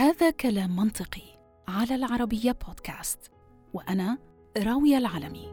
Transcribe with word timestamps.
هذا 0.00 0.30
كلام 0.30 0.76
منطقي 0.76 1.38
على 1.68 1.94
العربية 1.94 2.52
بودكاست 2.52 3.18
وأنا 3.72 4.18
راوية 4.58 4.98
العلمي. 4.98 5.46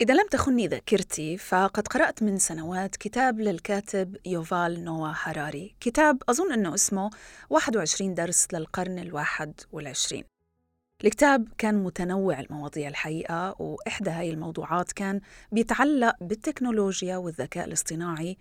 إذا 0.00 0.14
لم 0.14 0.28
تخني 0.30 0.66
ذاكرتي 0.66 1.38
فقد 1.38 1.88
قرأت 1.88 2.22
من 2.22 2.38
سنوات 2.38 2.96
كتاب 2.96 3.40
للكاتب 3.40 4.16
يوفال 4.26 4.84
نوا 4.84 5.12
هاراري 5.24 5.76
كتاب 5.80 6.22
أظن 6.28 6.52
أنه 6.52 6.74
اسمه 6.74 7.10
21 7.50 8.14
درس 8.14 8.46
للقرن 8.52 8.98
الواحد 8.98 9.60
والعشرين. 9.72 10.35
الكتاب 11.04 11.48
كان 11.58 11.74
متنوع 11.74 12.40
المواضيع 12.40 12.88
الحقيقة 12.88 13.62
وإحدى 13.62 14.10
هاي 14.10 14.30
الموضوعات 14.30 14.92
كان 14.92 15.20
بيتعلق 15.52 16.16
بالتكنولوجيا 16.20 17.16
والذكاء 17.16 17.64
الاصطناعي 17.64 18.36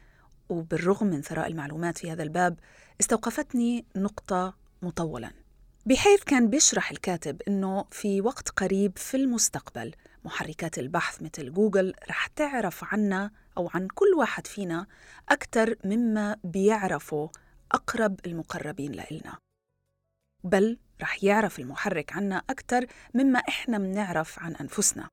وبالرغم 0.49 1.07
من 1.07 1.21
ثراء 1.21 1.47
المعلومات 1.47 1.97
في 1.97 2.11
هذا 2.11 2.23
الباب 2.23 2.59
استوقفتني 2.99 3.85
نقطة 3.95 4.53
مطولا. 4.81 5.31
بحيث 5.85 6.23
كان 6.23 6.49
بيشرح 6.49 6.91
الكاتب 6.91 7.41
أنه 7.47 7.85
في 7.91 8.21
وقت 8.21 8.49
قريب 8.49 8.97
في 8.97 9.17
المستقبل 9.17 9.91
محركات 10.25 10.79
البحث 10.79 11.21
مثل 11.21 11.53
جوجل 11.53 11.93
رح 12.09 12.27
تعرف 12.27 12.83
عنا 12.83 13.31
أو 13.57 13.69
عن 13.73 13.87
كل 13.87 14.13
واحد 14.17 14.47
فينا 14.47 14.87
أكثر 15.29 15.75
مما 15.85 16.37
بيعرفوا 16.43 17.27
أقرب 17.71 18.19
المقربين 18.25 18.91
لإلنا. 18.91 19.44
بل 20.45 20.77
رح 21.01 21.23
يعرف 21.23 21.59
المحرك 21.59 22.13
عنا 22.13 22.43
أكثر 22.49 22.85
مما 23.13 23.39
إحنا 23.39 23.77
منعرف 23.77 24.39
عن 24.39 24.55
أنفسنا. 24.55 25.09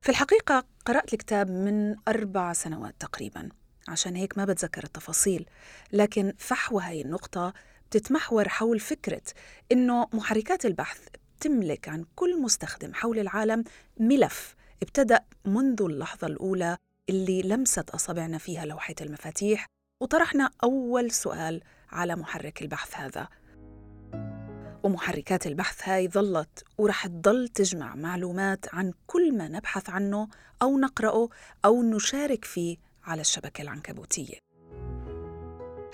في 0.00 0.08
الحقيقة 0.08 0.64
قرأت 0.86 1.12
الكتاب 1.12 1.50
من 1.50 1.96
أربع 2.08 2.52
سنوات 2.52 2.94
تقريباً 2.98 3.48
عشان 3.88 4.16
هيك 4.16 4.38
ما 4.38 4.44
بتذكر 4.44 4.84
التفاصيل 4.84 5.48
لكن 5.92 6.32
فحوى 6.38 6.82
هاي 6.82 7.00
النقطة 7.02 7.54
بتتمحور 7.86 8.48
حول 8.48 8.80
فكرة 8.80 9.22
إنه 9.72 10.08
محركات 10.12 10.66
البحث 10.66 11.00
تملك 11.40 11.88
عن 11.88 12.04
كل 12.14 12.42
مستخدم 12.42 12.94
حول 12.94 13.18
العالم 13.18 13.64
ملف 14.00 14.54
ابتدأ 14.82 15.20
منذ 15.44 15.82
اللحظة 15.82 16.26
الأولى 16.26 16.76
اللي 17.08 17.42
لمست 17.42 17.90
أصابعنا 17.90 18.38
فيها 18.38 18.64
لوحة 18.64 18.94
المفاتيح 19.00 19.66
وطرحنا 20.00 20.50
أول 20.64 21.10
سؤال 21.10 21.62
على 21.90 22.16
محرك 22.16 22.62
البحث 22.62 22.96
هذا. 22.96 23.28
ومحركات 24.84 25.46
البحث 25.46 25.88
هاي 25.88 26.08
ظلت 26.08 26.64
ورح 26.78 27.06
تضل 27.06 27.48
تجمع 27.48 27.94
معلومات 27.94 28.74
عن 28.74 28.92
كل 29.06 29.36
ما 29.36 29.48
نبحث 29.48 29.90
عنه 29.90 30.28
أو 30.62 30.78
نقرأه 30.78 31.28
أو 31.64 31.82
نشارك 31.82 32.44
فيه 32.44 32.76
على 33.04 33.20
الشبكة 33.20 33.62
العنكبوتية. 33.62 34.38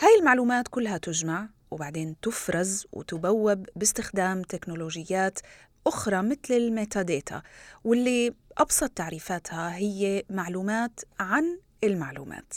هاي 0.00 0.18
المعلومات 0.20 0.68
كلها 0.68 0.98
تجمع 0.98 1.48
وبعدين 1.70 2.20
تفرز 2.20 2.86
وتبوب 2.92 3.66
باستخدام 3.77 4.42
تكنولوجيات 4.42 5.38
أخرى 5.86 6.22
مثل 6.22 6.55
ال 6.55 7.02
metadata 7.02 7.42
واللي 7.84 8.34
أبسط 8.58 8.91
تعريفاتها 8.91 9.77
هي 9.77 10.22
معلومات 10.30 11.00
عن 11.20 11.58
المعلومات. 11.84 12.52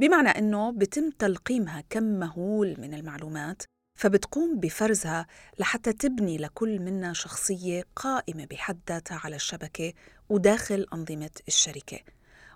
بمعنى 0.00 0.28
أنه 0.28 0.72
بتم 0.72 1.10
تلقيمها 1.10 1.82
كم 1.90 2.02
مهول 2.02 2.76
من 2.78 2.94
المعلومات 2.94 3.62
فبتقوم 3.94 4.60
بفرزها 4.60 5.26
لحتى 5.58 5.92
تبني 5.92 6.36
لكل 6.36 6.80
منا 6.80 7.12
شخصية 7.12 7.84
قائمة 7.96 8.44
بحد 8.44 8.80
ذاتها 8.88 9.20
على 9.24 9.36
الشبكة 9.36 9.92
وداخل 10.28 10.86
أنظمة 10.92 11.30
الشركة. 11.48 11.98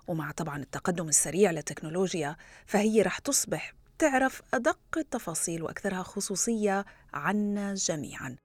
ومع 0.07 0.31
طبعا 0.31 0.57
التقدم 0.57 1.07
السريع 1.09 1.51
للتكنولوجيا 1.51 2.35
فهي 2.65 3.01
رح 3.01 3.19
تصبح 3.19 3.73
تعرف 3.99 4.41
أدق 4.53 4.79
التفاصيل 4.97 5.63
وأكثرها 5.63 6.03
خصوصية 6.03 6.85
عنا 7.13 7.73
جميعاً. 7.73 8.35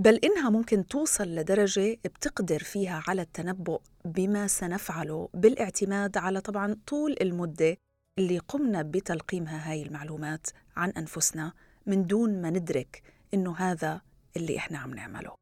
بل 0.00 0.14
إنها 0.14 0.50
ممكن 0.50 0.86
توصل 0.88 1.24
لدرجة 1.24 1.98
بتقدر 2.04 2.58
فيها 2.62 3.02
على 3.08 3.22
التنبؤ 3.22 3.80
بما 4.04 4.46
سنفعله 4.46 5.28
بالاعتماد 5.34 6.16
على 6.16 6.40
طبعا 6.40 6.76
طول 6.86 7.16
المدة 7.20 7.76
اللي 8.18 8.38
قمنا 8.38 8.82
بتلقيمها 8.82 9.70
هاي 9.70 9.82
المعلومات 9.82 10.46
عن 10.76 10.90
أنفسنا. 10.90 11.52
من 11.86 12.06
دون 12.06 12.42
ما 12.42 12.50
ندرك 12.50 13.02
إنه 13.34 13.56
هذا 13.56 14.00
اللي 14.36 14.56
إحنا 14.56 14.78
عم 14.78 14.94
نعمله. 14.94 15.34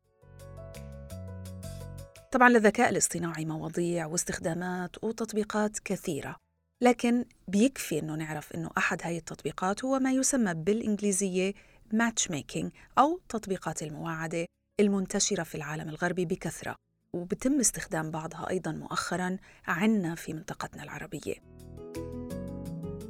طبعا 2.32 2.48
للذكاء 2.48 2.90
الاصطناعي 2.90 3.44
مواضيع 3.44 4.06
واستخدامات 4.06 5.04
وتطبيقات 5.04 5.78
كثيرة 5.78 6.36
لكن 6.80 7.24
بيكفي 7.48 7.98
إنه 7.98 8.14
نعرف 8.14 8.52
إنه 8.52 8.70
أحد 8.78 9.00
هاي 9.02 9.16
التطبيقات 9.18 9.84
هو 9.84 9.98
ما 9.98 10.12
يسمى 10.12 10.54
بالإنجليزية 10.54 11.54
ماتش 11.92 12.30
ميكينج 12.30 12.72
أو 12.98 13.20
تطبيقات 13.28 13.82
المواعدة 13.82 14.46
المنتشرة 14.80 15.42
في 15.42 15.54
العالم 15.54 15.88
الغربي 15.88 16.24
بكثرة 16.24 16.76
وبتم 17.12 17.60
استخدام 17.60 18.10
بعضها 18.10 18.50
أيضا 18.50 18.72
مؤخرا 18.72 19.36
عنا 19.66 20.14
في 20.14 20.32
منطقتنا 20.32 20.82
العربية. 20.82 21.34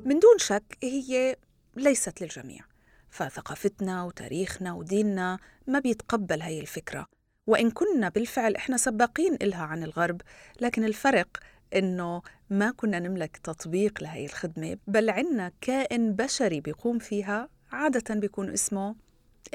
من 0.04 0.18
دون 0.18 0.38
شك 0.38 0.78
هي 0.82 1.36
ليست 1.76 2.20
للجميع. 2.20 2.73
فثقافتنا 3.14 4.04
وتاريخنا 4.04 4.72
وديننا 4.72 5.38
ما 5.66 5.78
بيتقبل 5.78 6.42
هاي 6.42 6.60
الفكرة. 6.60 7.06
وإن 7.46 7.70
كنا 7.70 8.08
بالفعل 8.08 8.56
إحنا 8.56 8.76
سباقين 8.76 9.34
إلها 9.34 9.62
عن 9.62 9.82
الغرب 9.82 10.20
لكن 10.60 10.84
الفرق 10.84 11.28
إنه 11.74 12.22
ما 12.50 12.70
كنا 12.70 12.98
نملك 12.98 13.36
تطبيق 13.36 14.02
لهي 14.02 14.24
الخدمة 14.24 14.78
بل 14.86 15.10
عنا 15.10 15.52
كائن 15.60 16.12
بشري 16.12 16.60
بيقوم 16.60 16.98
فيها 16.98 17.48
عادة 17.72 18.14
بيكون 18.14 18.50
اسمه 18.50 18.96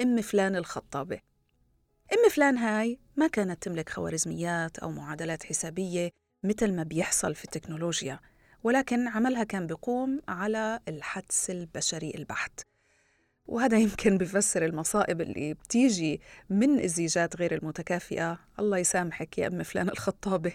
أم 0.01 0.21
فلان 0.21 0.55
الخطابة. 0.55 1.19
أم 2.13 2.29
فلان 2.29 2.57
هاي 2.57 2.99
ما 3.15 3.27
كانت 3.27 3.63
تملك 3.63 3.89
خوارزميات 3.89 4.79
أو 4.79 4.91
معادلات 4.91 5.43
حسابية 5.43 6.09
مثل 6.43 6.73
ما 6.75 6.83
بيحصل 6.83 7.35
في 7.35 7.43
التكنولوجيا 7.45 8.19
ولكن 8.63 9.07
عملها 9.07 9.43
كان 9.43 9.67
بيقوم 9.67 10.21
على 10.27 10.79
الحدس 10.87 11.49
البشري 11.49 12.11
البحت. 12.15 12.61
وهذا 13.49 13.77
يمكن 13.77 14.17
بفسر 14.17 14.65
المصائب 14.65 15.21
اللي 15.21 15.53
بتيجي 15.53 16.21
من 16.49 16.79
الزيجات 16.79 17.35
غير 17.35 17.55
المتكافئة. 17.55 18.39
الله 18.59 18.77
يسامحك 18.77 19.37
يا 19.37 19.47
أم 19.47 19.63
فلان 19.63 19.89
الخطابة. 19.89 20.51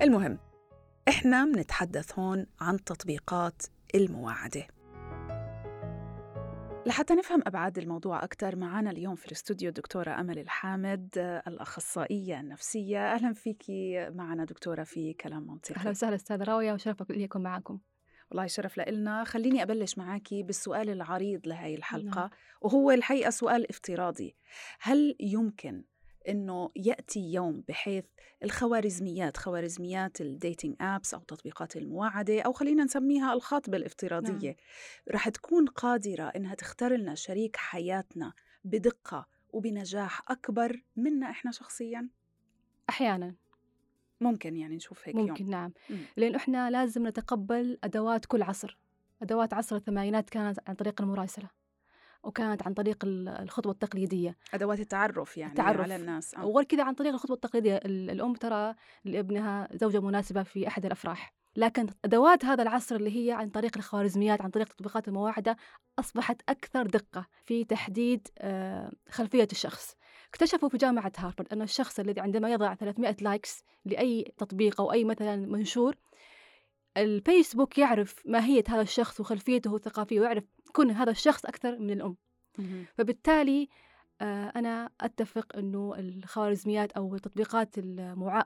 المهم 0.00 0.38
إحنا 1.08 1.44
بنتحدث 1.44 2.18
هون 2.18 2.46
عن 2.60 2.84
تطبيقات 2.84 3.62
المواعدة 3.94 4.66
لحتى 6.86 7.14
نفهم 7.14 7.42
أبعاد 7.46 7.78
الموضوع 7.78 8.24
أكثر 8.24 8.56
معنا 8.56 8.90
اليوم 8.90 9.14
في 9.14 9.26
الاستوديو 9.26 9.68
الدكتورة 9.68 10.20
أمل 10.20 10.38
الحامد 10.38 11.08
الأخصائية 11.46 12.40
النفسية. 12.40 13.14
أهلا 13.14 13.32
فيك 13.32 13.64
معنا 14.14 14.44
دكتورة 14.44 14.84
في 14.84 15.12
كلام 15.12 15.46
منطقي. 15.46 15.76
أهلا 15.76 15.90
وسهلا 15.90 16.14
أستاذة 16.14 16.44
راوية 16.44 16.72
وشرف 16.72 17.10
لي 17.10 17.28
معكم 17.34 17.78
والله 18.30 18.46
شرف 18.46 18.78
لنا 18.78 19.24
خليني 19.24 19.62
أبلش 19.62 19.98
معاكي 19.98 20.42
بالسؤال 20.42 20.90
العريض 20.90 21.48
لهي 21.48 21.74
الحلقة 21.74 22.20
نعم. 22.20 22.30
وهو 22.60 22.90
الحقيقة 22.90 23.30
سؤال 23.30 23.70
افتراضي 23.70 24.36
هل 24.80 25.16
يمكن 25.20 25.84
إنه 26.28 26.70
يأتي 26.76 27.32
يوم 27.32 27.64
بحيث 27.68 28.04
الخوارزميات 28.42 29.36
خوارزميات 29.36 30.20
ال 30.20 30.28
dating 30.28 30.76
apps 30.80 31.14
أو 31.14 31.20
تطبيقات 31.20 31.76
المواعدة 31.76 32.40
أو 32.40 32.52
خلينا 32.52 32.84
نسميها 32.84 33.32
الخاطبة 33.32 33.76
الافتراضية 33.76 34.48
نعم. 34.48 34.56
رح 35.10 35.28
تكون 35.28 35.66
قادرة 35.66 36.24
إنها 36.24 36.54
تختار 36.54 36.96
لنا 36.96 37.14
شريك 37.14 37.56
حياتنا 37.56 38.32
بدقة 38.64 39.26
وبنجاح 39.50 40.30
أكبر 40.30 40.82
منا 40.96 41.30
إحنا 41.30 41.50
شخصيا 41.50 42.08
أحيانا 42.88 43.34
ممكن 44.20 44.56
يعني 44.56 44.76
نشوف 44.76 45.08
هيك 45.08 45.16
ممكن 45.16 45.44
يوم. 45.44 45.50
نعم 45.50 45.72
لأن 46.16 46.34
إحنا 46.34 46.70
لازم 46.70 47.06
نتقبل 47.06 47.78
أدوات 47.84 48.26
كل 48.26 48.42
عصر 48.42 48.78
أدوات 49.22 49.54
عصر 49.54 49.76
الثمانينات 49.76 50.30
كانت 50.30 50.58
عن 50.66 50.74
طريق 50.74 51.02
المراسلة 51.02 51.48
وكانت 52.22 52.62
عن 52.62 52.74
طريق 52.74 52.96
الخطوة 53.06 53.72
التقليدية 53.72 54.36
أدوات 54.54 54.80
التعرف 54.80 55.36
يعني 55.36 55.52
التعرف. 55.52 55.80
على 55.80 55.96
الناس 55.96 56.34
آه. 56.34 56.46
وغير 56.46 56.66
كذا 56.66 56.84
عن 56.84 56.94
طريق 56.94 57.12
الخطوة 57.12 57.36
التقليدية 57.36 57.80
الأم 57.84 58.34
ترى 58.34 58.74
لابنها 59.04 59.68
زوجة 59.72 60.00
مناسبة 60.00 60.42
في 60.42 60.68
أحد 60.68 60.86
الأفراح 60.86 61.34
لكن 61.56 61.86
أدوات 62.04 62.44
هذا 62.44 62.62
العصر 62.62 62.96
اللي 62.96 63.26
هي 63.26 63.32
عن 63.32 63.50
طريق 63.50 63.76
الخوارزميات 63.76 64.40
عن 64.40 64.50
طريق 64.50 64.68
تطبيقات 64.68 65.08
المواعدة 65.08 65.56
أصبحت 65.98 66.40
أكثر 66.48 66.86
دقة 66.86 67.26
في 67.44 67.64
تحديد 67.64 68.28
آه، 68.38 68.92
خلفية 69.10 69.48
الشخص 69.52 69.96
اكتشفوا 70.36 70.68
في 70.68 70.76
جامعة 70.76 71.12
هارفارد 71.18 71.52
أن 71.52 71.62
الشخص 71.62 72.00
الذي 72.00 72.20
عندما 72.20 72.50
يضع 72.52 72.74
300 72.74 73.16
لايكس 73.20 73.64
لأي 73.84 74.32
تطبيق 74.38 74.80
أو 74.80 74.92
أي 74.92 75.04
مثلا 75.04 75.36
منشور 75.36 75.96
الفيسبوك 76.96 77.78
يعرف 77.78 78.22
ماهية 78.26 78.64
هذا 78.68 78.80
الشخص 78.80 79.20
وخلفيته 79.20 79.76
الثقافية 79.76 80.20
ويعرف 80.20 80.44
كون 80.72 80.90
هذا 80.90 81.10
الشخص 81.10 81.44
أكثر 81.46 81.78
من 81.78 81.90
الأم. 81.90 82.16
فبالتالي 82.94 83.68
آه، 84.20 84.52
أنا 84.56 84.90
أتفق 85.00 85.56
أنه 85.56 85.94
الخوارزميات 85.98 86.92
أو 86.92 87.16
تطبيقات 87.16 87.78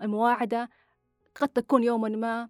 المواعدة 0.03 0.71
قد 1.35 1.49
تكون 1.49 1.85
يوما 1.85 2.09
ما 2.09 2.49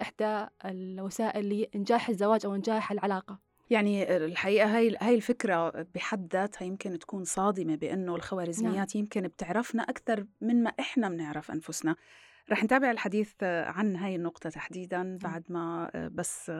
إحدى 0.00 0.46
الوسائل 0.64 1.48
لإنجاح 1.48 2.08
الزواج 2.08 2.46
أو 2.46 2.54
إنجاح 2.54 2.92
العلاقة. 2.92 3.38
يعني 3.70 4.16
الحقيقة 4.16 4.76
هاي 4.76 4.96
هاي 5.00 5.14
الفكرة 5.14 5.86
بحد 5.94 6.32
ذاتها 6.32 6.64
يمكن 6.64 6.98
تكون 6.98 7.24
صادمة 7.24 7.76
بأنه 7.76 8.16
الخوارزميات 8.16 8.96
نعم. 8.96 9.04
يمكن 9.04 9.22
بتعرفنا 9.22 9.82
أكثر 9.82 10.26
من 10.40 10.62
ما 10.62 10.72
إحنا 10.80 11.08
بنعرف 11.08 11.50
أنفسنا 11.50 11.96
رح 12.50 12.64
نتابع 12.64 12.90
الحديث 12.90 13.32
عن 13.42 13.96
هاي 13.96 14.16
النقطة 14.16 14.50
تحديدا 14.50 15.02
نعم. 15.02 15.18
بعد 15.18 15.44
ما 15.48 15.90
بس 16.12 16.52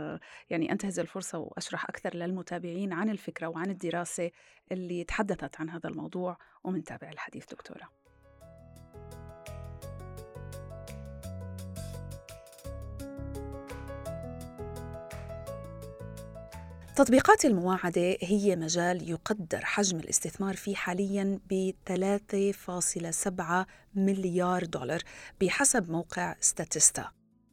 يعني 0.50 0.72
أنتهز 0.72 1.00
الفرصة 1.00 1.38
وأشرح 1.38 1.84
أكثر 1.84 2.14
للمتابعين 2.14 2.92
عن 2.92 3.10
الفكرة 3.10 3.46
وعن 3.46 3.70
الدراسة 3.70 4.30
اللي 4.72 5.04
تحدثت 5.04 5.60
عن 5.60 5.70
هذا 5.70 5.88
الموضوع 5.88 6.38
ومنتابع 6.64 7.08
الحديث 7.08 7.46
دكتورة 7.46 7.97
تطبيقات 16.98 17.44
المواعدة 17.44 18.16
هي 18.20 18.56
مجال 18.56 19.10
يقدر 19.10 19.64
حجم 19.64 19.98
الاستثمار 19.98 20.56
فيه 20.56 20.74
حاليا 20.74 21.40
ب 21.50 21.72
3.7 21.86 23.66
مليار 23.94 24.64
دولار 24.64 25.02
بحسب 25.40 25.90
موقع 25.90 26.34
ستاتستا. 26.40 27.10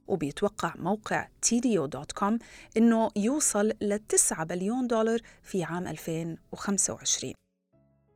وبيتوقع 0.07 0.73
موقع 0.77 1.27
تيديو.com 1.41 2.33
إنه 2.77 3.09
يوصل 3.15 3.73
ل 3.81 3.99
9 3.99 4.43
بليون 4.43 4.87
دولار 4.87 5.19
في 5.43 5.63
عام 5.63 5.87
2025 5.87 7.33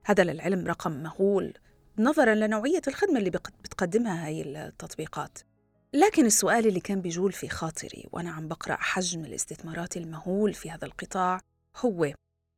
هذا 0.06 0.24
للعلم 0.24 0.68
رقم 0.68 0.92
مهول. 0.92 1.54
نظرا 1.98 2.36
لنوعية 2.36 2.82
الخدمة 2.88 3.20
اللي 3.20 3.30
بتقدمها 3.30 4.26
هاي 4.26 4.42
التطبيقات. 4.42 5.49
لكن 5.94 6.26
السؤال 6.26 6.68
اللي 6.68 6.80
كان 6.80 7.02
بيجول 7.02 7.32
في 7.32 7.50
خاطري 7.50 8.08
وأنا 8.12 8.32
عم 8.32 8.48
بقرأ 8.48 8.76
حجم 8.76 9.26
الاستثمارات 9.26 9.98
المهول 9.98 10.54
في 10.54 10.72
هذا 10.72 10.86
القطاع 10.86 11.40
هو 11.78 12.14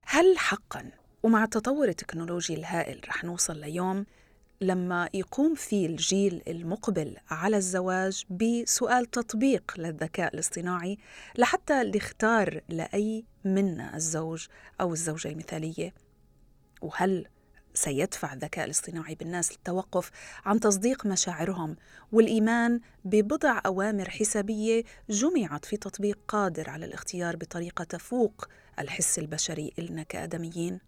هل 0.06 0.38
حقاً 0.38 0.92
ومع 1.24 1.44
التطور 1.44 1.88
التكنولوجي 1.88 2.54
الهائل 2.54 3.02
رح 3.08 3.24
نوصل 3.24 3.58
ليوم 3.58 4.06
لما 4.62 5.10
يقوم 5.14 5.56
فيه 5.56 5.88
الجيل 5.88 6.42
المقبل 6.48 7.18
على 7.30 7.58
الزواج 7.58 8.26
بسؤال 8.30 9.06
تطبيق 9.06 9.74
للذكاء 9.78 10.34
الاصطناعي 10.34 10.98
لحتى 11.38 11.92
يختار 11.96 12.62
لأي 12.70 13.26
منا 13.46 13.96
الزوج 13.96 14.48
أو 14.82 14.94
الزوجة 14.94 15.28
المثالية؟ 15.28 15.94
وهل 16.82 17.26
سيدفع 17.74 18.34
الذكاء 18.34 18.66
الاصطناعي 18.66 19.16
بالناس 19.16 19.52
للتوقف 19.52 20.12
عن 20.46 20.60
تصديق 20.60 21.06
مشاعرهم 21.06 21.76
والإيمان 22.12 22.80
ببضع 23.06 23.62
أوامر 23.66 24.10
حسابية 24.10 24.84
جمعت 25.10 25.66
في 25.66 25.78
تطبيق 25.78 26.20
قادر 26.28 26.70
على 26.70 26.86
الاختيار 26.86 27.36
بطريقة 27.36 27.84
تفوق 27.84 28.48
الحس 28.80 29.20
البشري 29.20 29.74
إلنا 29.80 30.04
كآدميين. 30.04 30.80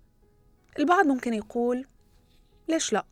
البعض 0.80 1.06
ممكن 1.06 1.34
يقول 1.34 1.86
ليش 2.68 2.94
لا؟ 2.94 3.06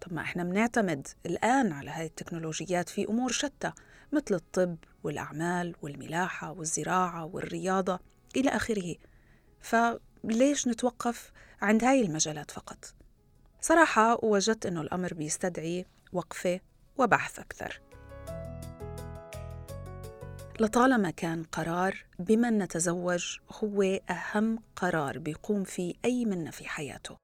طب 0.00 0.12
ما 0.12 0.22
إحنا 0.22 0.44
بنعتمد 0.44 1.08
الآن 1.26 1.72
على 1.72 1.90
هذه 1.90 2.06
التكنولوجيات 2.06 2.88
في 2.88 3.08
أمور 3.08 3.32
شتى 3.32 3.72
مثل 4.12 4.34
الطب 4.34 4.76
والأعمال 5.04 5.74
والملاحة 5.82 6.52
والزراعة 6.52 7.24
والرياضة 7.24 8.00
إلى 8.36 8.50
آخره. 8.50 8.94
فليش 9.60 10.68
نتوقف؟ 10.68 11.32
عند 11.62 11.84
هاي 11.84 12.00
المجالات 12.00 12.50
فقط. 12.50 12.94
صراحة 13.60 14.24
وجدت 14.24 14.66
أنه 14.66 14.80
الأمر 14.80 15.14
بيستدعي 15.14 15.86
وقفة 16.12 16.60
وبحث 16.98 17.38
أكثر. 17.38 17.80
لطالما 20.60 21.10
كان 21.10 21.42
قرار 21.42 22.04
بمن 22.18 22.58
نتزوج 22.58 23.38
هو 23.50 23.82
أهم 24.10 24.58
قرار 24.76 25.18
بيقوم 25.18 25.64
فيه 25.64 25.94
أي 26.04 26.24
منا 26.24 26.50
في 26.50 26.68
حياته. 26.68 27.16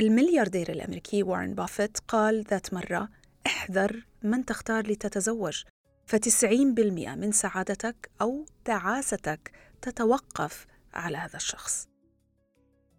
الملياردير 0.00 0.72
الأمريكي 0.72 1.22
وارن 1.22 1.54
بافيت 1.54 1.98
قال 2.08 2.44
ذات 2.50 2.74
مرة 2.74 3.08
احذر 3.46 4.06
من 4.22 4.44
تختار 4.44 4.86
لتتزوج 4.86 5.62
فتسعين 6.06 6.74
بالمئة 6.74 7.14
من 7.14 7.32
سعادتك 7.32 8.10
أو 8.20 8.46
تعاستك 8.64 9.52
تتوقف 9.82 10.66
على 10.94 11.18
هذا 11.18 11.36
الشخص. 11.36 11.93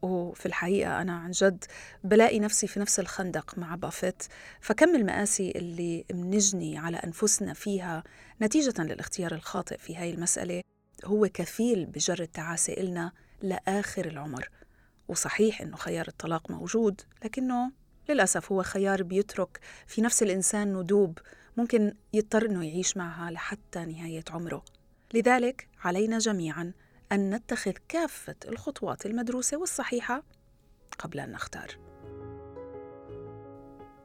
وفي 0.05 0.45
الحقيقة. 0.45 1.01
أنا 1.01 1.17
عن 1.17 1.31
جد 1.31 1.65
بلاقي 2.03 2.39
نفسي 2.39 2.67
في 2.67 2.79
نفس 2.79 2.99
الخندق 2.99 3.57
مع 3.57 3.75
بافيت 3.75 4.23
فكم 4.61 4.95
المآسي 4.95 5.51
اللي 5.51 6.05
منجني 6.13 6.77
على 6.77 6.97
أنفسنا 6.97 7.53
فيها 7.53 8.03
نتيجة 8.41 8.83
للاختيار 8.83 9.33
الخاطئ 9.33 9.77
في 9.77 9.95
هاي 9.95 10.11
المسألة 10.11 10.61
هو 11.05 11.27
كفيل 11.33 11.85
بجر 11.85 12.21
التعاسة 12.21 12.73
إلنا 12.73 13.11
لآخر 13.41 14.05
العمر. 14.05 14.49
وصحيح 15.07 15.61
إنه 15.61 15.77
خيار 15.77 16.07
الطلاق 16.07 16.51
موجود 16.51 17.01
لكنه 17.25 17.71
للأسف 18.09 18.51
هو 18.51 18.63
خيار 18.63 19.03
بيترك 19.03 19.59
في 19.87 20.01
نفس 20.01 20.23
الإنسان 20.23 20.73
ندوب 20.73 21.19
ممكن 21.57 21.93
يضطر 22.13 22.45
إنه 22.45 22.65
يعيش 22.65 22.97
معها 22.97 23.31
لحتى 23.31 23.85
نهاية 23.85 24.23
عمره. 24.31 24.65
لذلك 25.13 25.67
علينا 25.83 26.17
جميعاً 26.17 26.73
أن 27.11 27.29
نتخذ 27.35 27.73
كافة 27.89 28.35
الخطوات 28.47 29.05
المدروسة 29.05 29.57
والصحيحة 29.57 30.23
قبل 30.99 31.19
أن 31.19 31.31
نختار. 31.31 31.77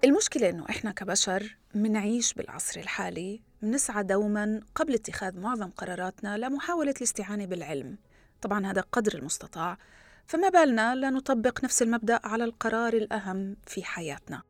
المشكلة 0.04 0.48
إنه 0.50 0.64
إحنا 0.70 0.92
كبشر 0.92 1.56
منعيش 1.74 2.34
بالعصر 2.34 2.80
الحالي 2.80 3.42
منسعى 3.62 4.02
دوما 4.02 4.60
قبل 4.74 4.94
اتخاذ 4.94 5.40
معظم 5.40 5.70
قراراتنا 5.70 6.38
لمحاولة 6.38 6.94
الاستعانة 6.96 7.46
بالعلم. 7.46 7.98
طبعا 8.42 8.66
هذا 8.66 8.80
قدر 8.80 9.14
المستطاع 9.14 9.78
فما 10.26 10.48
بالنا 10.48 10.94
لا 10.94 11.10
نطبق 11.10 11.64
نفس 11.64 11.82
المبدأ 11.82 12.20
على 12.24 12.44
القرار 12.44 12.92
الأهم 12.92 13.56
في 13.66 13.84
حياتنا. 13.84 14.42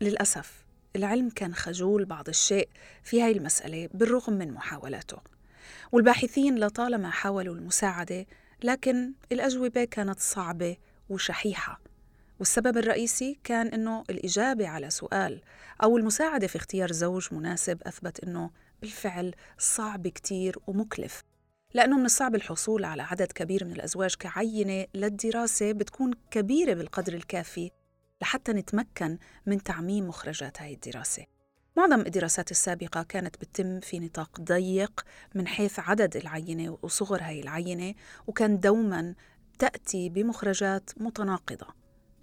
للأسف 0.00 0.64
العلم 0.96 1.28
كان 1.28 1.54
خجول 1.54 2.04
بعض 2.04 2.28
الشيء 2.28 2.68
في 3.02 3.22
هاي 3.22 3.32
المسألة 3.32 3.88
بالرغم 3.94 4.32
من 4.32 4.52
محاولاته. 4.52 5.18
والباحثين 5.92 6.58
لطالما 6.58 7.10
حاولوا 7.10 7.54
المساعدة 7.54 8.26
لكن 8.64 9.12
الأجوبة 9.32 9.84
كانت 9.84 10.20
صعبة 10.20 10.76
وشحيحة. 11.08 11.80
والسبب 12.38 12.78
الرئيسي 12.78 13.38
كان 13.44 13.66
إنه 13.66 14.04
الإجابة 14.10 14.68
على 14.68 14.90
سؤال 14.90 15.40
أو 15.82 15.96
المساعدة 15.96 16.46
في 16.46 16.56
اختيار 16.56 16.92
زوج 16.92 17.28
مناسب 17.34 17.82
أثبت 17.82 18.24
إنه 18.24 18.50
بالفعل 18.80 19.34
صعب 19.58 20.08
كتير 20.08 20.58
ومكلف 20.66 21.22
لأنه 21.74 21.98
من 21.98 22.04
الصعب 22.04 22.34
الحصول 22.34 22.84
على 22.84 23.02
عدد 23.02 23.32
كبير 23.32 23.64
من 23.64 23.72
الأزواج 23.72 24.14
كعينة 24.14 24.86
للدراسة 24.94 25.72
بتكون 25.72 26.12
كبيرة 26.30 26.74
بالقدر 26.74 27.14
الكافي 27.14 27.70
لحتى 28.22 28.52
نتمكن 28.52 29.18
من 29.46 29.62
تعميم 29.62 30.08
مخرجات 30.08 30.62
هاي 30.62 30.74
الدراسة. 30.74 31.26
معظم 31.76 32.00
الدراسات 32.00 32.50
السابقة 32.50 33.02
كانت 33.02 33.36
بتتم 33.36 33.80
في 33.80 33.98
نطاق 33.98 34.40
ضيق 34.40 35.04
من 35.34 35.46
حيث 35.46 35.78
عدد 35.78 36.16
العينة 36.16 36.78
وصغر 36.82 37.22
هاي 37.22 37.40
العينة 37.40 37.94
وكان 38.26 38.60
دوما 38.60 39.14
تأتي 39.58 40.08
بمخرجات 40.08 40.90
متناقضة. 40.96 41.66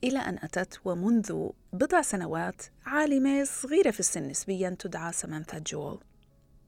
إلى 0.03 0.19
أن 0.19 0.37
أتت 0.43 0.79
ومنذ 0.85 1.49
بضع 1.73 2.01
سنوات 2.01 2.61
عالمة 2.85 3.43
صغيرة 3.43 3.91
في 3.91 3.99
السن 3.99 4.27
نسبيا 4.27 4.75
تدعى 4.79 5.13
سمانثا 5.13 5.59
جول. 5.59 5.99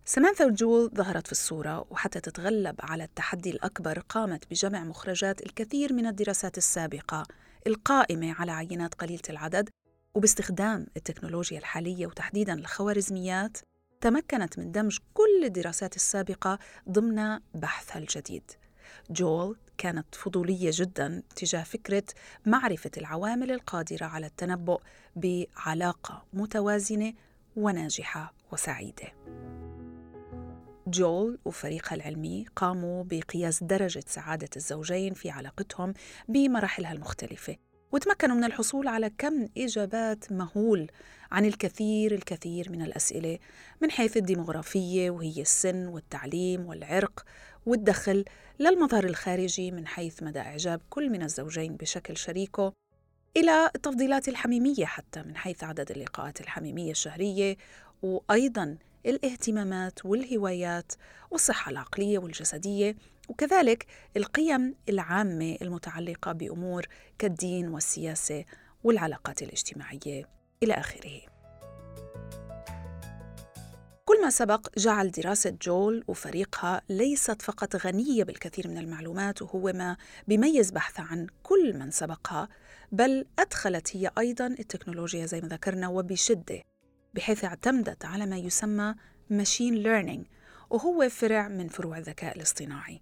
سمانثا 0.05 0.47
جول 0.47 0.89
ظهرت 0.95 1.25
في 1.25 1.31
الصورة 1.31 1.85
وحتى 1.89 2.19
تتغلب 2.19 2.75
على 2.79 3.03
التحدي 3.03 3.51
الأكبر 3.51 3.99
قامت 3.99 4.51
بجمع 4.51 4.83
مخرجات 4.83 5.45
الكثير 5.45 5.93
من 5.93 6.05
الدراسات 6.07 6.57
السابقة 6.57 7.23
القائمة 7.67 8.33
على 8.33 8.51
عينات 8.51 8.93
قليلة 8.93 9.21
العدد 9.29 9.69
وباستخدام 10.15 10.87
التكنولوجيا 10.97 11.57
الحالية 11.59 12.07
وتحديدا 12.07 12.53
الخوارزميات 12.53 13.57
تمكنت 14.01 14.59
من 14.59 14.71
دمج 14.71 14.97
كل 15.13 15.43
الدراسات 15.43 15.95
السابقة 15.95 16.59
ضمن 16.89 17.39
بحثها 17.55 17.97
الجديد. 17.97 18.51
جول 19.09 19.57
كانت 19.77 20.15
فضولية 20.15 20.71
جدا 20.73 21.23
تجاه 21.35 21.63
فكرة 21.63 22.03
معرفة 22.45 22.91
العوامل 22.97 23.51
القادرة 23.51 24.05
على 24.05 24.25
التنبؤ 24.25 24.81
بعلاقة 25.15 26.25
متوازنة 26.33 27.13
وناجحة 27.55 28.33
وسعيدة. 28.51 29.13
جول 30.87 31.39
وفريقها 31.45 31.95
العلمي 31.95 32.45
قاموا 32.55 33.03
بقياس 33.03 33.63
درجة 33.63 34.03
سعادة 34.07 34.49
الزوجين 34.55 35.13
في 35.13 35.29
علاقتهم 35.29 35.93
بمراحلها 36.27 36.91
المختلفة. 36.91 37.57
وتمكنوا 37.91 38.35
من 38.35 38.43
الحصول 38.43 38.87
على 38.87 39.11
كم 39.17 39.47
إجابات 39.57 40.31
مهول 40.31 40.91
عن 41.31 41.45
الكثير 41.45 42.11
الكثير 42.11 42.71
من 42.71 42.81
الأسئلة 42.81 43.39
من 43.81 43.91
حيث 43.91 44.17
الديمغرافية 44.17 45.09
وهي 45.09 45.41
السن 45.41 45.87
والتعليم 45.87 46.65
والعرق 46.65 47.25
والدخل 47.65 48.25
للمظهر 48.59 49.03
الخارجي 49.03 49.71
من 49.71 49.87
حيث 49.87 50.23
مدى 50.23 50.39
إعجاب 50.39 50.81
كل 50.89 51.09
من 51.09 51.23
الزوجين 51.23 51.75
بشكل 51.75 52.17
شريكه 52.17 52.73
إلى 53.37 53.71
التفضيلات 53.75 54.27
الحميمية 54.27 54.85
حتى 54.85 55.23
من 55.23 55.37
حيث 55.37 55.63
عدد 55.63 55.91
اللقاءات 55.91 56.41
الحميمية 56.41 56.91
الشهرية 56.91 57.57
وأيضا 58.01 58.77
الاهتمامات 59.05 60.05
والهوايات 60.05 60.91
والصحة 61.31 61.71
العقلية 61.71 62.19
والجسدية 62.19 62.95
وكذلك 63.31 63.85
القيم 64.17 64.75
العامة 64.89 65.57
المتعلقة 65.61 66.31
بأمور 66.31 66.87
كالدين 67.19 67.67
والسياسة 67.67 68.45
والعلاقات 68.83 69.41
الاجتماعية 69.41 70.29
إلى 70.63 70.73
آخره. 70.73 71.21
كل 74.05 74.21
ما 74.21 74.29
سبق 74.29 74.67
جعل 74.77 75.11
دراسة 75.11 75.57
جول 75.61 76.03
وفريقها 76.07 76.81
ليست 76.89 77.41
فقط 77.41 77.75
غنية 77.75 78.23
بالكثير 78.23 78.67
من 78.67 78.77
المعلومات 78.77 79.41
وهو 79.41 79.71
ما 79.73 79.97
بيميز 80.27 80.71
بحثها 80.71 81.05
عن 81.05 81.27
كل 81.43 81.77
من 81.77 81.91
سبقها 81.91 82.49
بل 82.91 83.25
أدخلت 83.39 83.95
هي 83.95 84.11
أيضا 84.17 84.47
التكنولوجيا 84.47 85.25
زي 85.25 85.41
ما 85.41 85.47
ذكرنا 85.47 85.87
وبشدة 85.87 86.61
بحيث 87.13 87.45
اعتمدت 87.45 88.05
على 88.05 88.25
ما 88.25 88.37
يسمى 88.37 88.95
ماشين 89.29 89.73
ليرنينج 89.75 90.25
وهو 90.69 91.09
فرع 91.09 91.47
من 91.47 91.67
فروع 91.67 91.97
الذكاء 91.97 92.35
الاصطناعي 92.35 93.01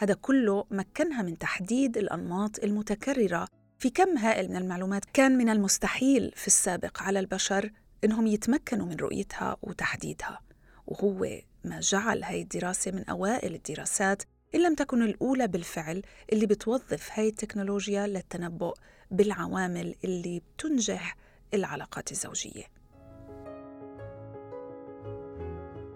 هذا 0.00 0.14
كله 0.14 0.64
مكنها 0.70 1.22
من 1.22 1.38
تحديد 1.38 1.96
الأنماط 1.98 2.58
المتكررة. 2.64 3.48
في 3.78 3.90
كم 3.90 4.18
هائل 4.18 4.48
من 4.48 4.56
المعلومات 4.56 5.04
كان 5.12 5.38
من 5.38 5.48
المستحيل 5.48 6.32
في 6.36 6.46
السابق 6.46 7.02
على 7.02 7.20
البشر 7.20 7.70
إنهم 8.04 8.26
يتمكنوا 8.26 8.86
من 8.86 8.96
رؤيتها 8.96 9.56
وتحديدها 9.62 10.40
وهو 10.86 11.26
ما 11.64 11.80
جعل 11.80 12.22
هاي 12.22 12.42
الدراسة 12.42 12.90
من 12.90 13.04
أوائل 13.04 13.54
الدراسات 13.54 14.22
إن 14.54 14.62
لم 14.62 14.74
تكن 14.74 15.02
الأولى 15.02 15.48
بالفعل 15.48 16.02
اللي 16.32 16.46
بتوظف 16.46 17.10
هاي 17.12 17.28
التكنولوجيا 17.28 18.06
للتنبؤ 18.06 18.74
بالعوامل 19.10 19.94
اللي 20.04 20.40
بتنجح 20.40 21.16
العلاقات 21.54 22.12
الزوجية. 22.12 22.64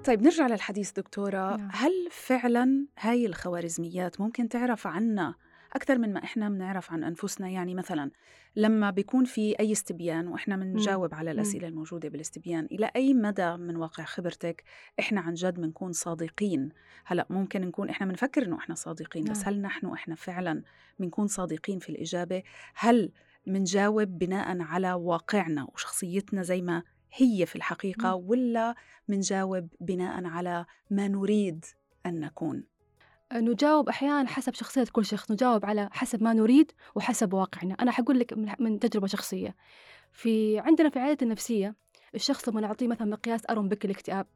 طيب 0.05 0.23
نرجع 0.23 0.47
للحديث 0.47 0.93
دكتورة 0.93 1.57
نعم. 1.57 1.69
هل 1.73 2.09
فعلا 2.11 2.87
هاي 2.99 3.27
الخوارزميات 3.27 4.21
ممكن 4.21 4.49
تعرف 4.49 4.87
عنا 4.87 5.35
أكثر 5.73 5.99
من 5.99 6.13
ما 6.13 6.25
إحنا 6.25 6.49
بنعرف 6.49 6.93
عن 6.93 7.05
أنفسنا؟ 7.05 7.49
يعني 7.49 7.75
مثلا 7.75 8.11
لما 8.57 8.91
بيكون 8.91 9.25
في 9.25 9.61
أي 9.61 9.73
استبيان 9.73 10.29
وإحنا 10.29 10.57
بنجاوب 10.57 11.15
على 11.15 11.31
الأسئلة 11.31 11.69
الموجودة 11.69 12.09
بالاستبيان 12.09 12.65
إلى 12.65 12.91
أي 12.97 13.15
مدى 13.15 13.57
من 13.57 13.77
واقع 13.77 14.05
خبرتك 14.05 14.65
إحنا 15.01 15.21
عن 15.21 15.35
جد 15.35 15.61
بنكون 15.61 15.93
صادقين؟ 15.93 16.69
هلأ 17.05 17.27
ممكن 17.31 17.61
نكون 17.61 17.89
إحنا 17.89 18.07
بنفكر 18.07 18.43
إنه 18.43 18.59
إحنا 18.59 18.75
صادقين 18.75 19.25
بس 19.25 19.39
نعم. 19.39 19.55
هل 19.55 19.61
نحن 19.61 19.87
إحنا 19.87 20.15
فعلا 20.15 20.63
بنكون 20.99 21.27
صادقين 21.27 21.79
في 21.79 21.89
الإجابة؟ 21.89 22.43
هل 22.75 23.13
منجاوب 23.47 24.19
بناء 24.19 24.61
على 24.61 24.93
واقعنا 24.93 25.67
وشخصيتنا 25.75 26.43
زي 26.43 26.63
ما 26.63 26.83
هي 27.15 27.47
في 27.47 27.57
الحقيقة 27.57 28.15
ولا 28.15 28.75
منجاوب 29.09 29.69
بناء 29.81 30.25
على 30.25 30.67
ما 30.91 31.09
نريد 31.09 31.65
أن 32.07 32.21
نكون؟ 32.21 32.65
نجاوب 33.33 33.89
أحيانا 33.89 34.29
حسب 34.29 34.55
شخصية 34.55 34.85
كل 34.93 35.05
شخص 35.05 35.31
نجاوب 35.31 35.67
على 35.67 35.89
حسب 35.93 36.23
ما 36.23 36.33
نريد 36.33 36.73
وحسب 36.95 37.33
واقعنا. 37.33 37.75
أنا 37.75 37.91
حقول 37.91 38.19
لك 38.19 38.33
من- 38.61 38.79
تجربة 38.79 39.07
شخصية. 39.07 39.57
في 40.13 40.59
عندنا 40.59 40.91
في 40.91 40.97
العيادة 40.97 41.19
النفسية 41.27 41.75
الشخص 42.15 42.49
لما 42.49 42.61
نعطيه 42.61 42.89
مثلا 42.89 43.09
مقياس 43.09 43.43
أرون 43.51 43.69
بك 43.69 43.85
الاكتئاب 43.85 44.27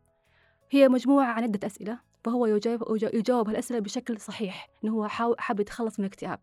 هي 0.71 0.89
مجموعة 0.89 1.27
عن 1.27 1.43
عدة 1.43 1.67
أسئلة 1.67 1.99
فهو 2.25 2.47
يجاوب, 2.47 2.83
يجاوب 3.03 3.49
هالأسئلة 3.49 3.81
بشكل 3.81 4.21
صحيح 4.21 4.69
إنه 4.85 4.93
هو 4.93 5.09
حاب 5.39 5.61
يتخلص 5.61 5.99
من 6.01 6.05
الاكتئاب. 6.07 6.41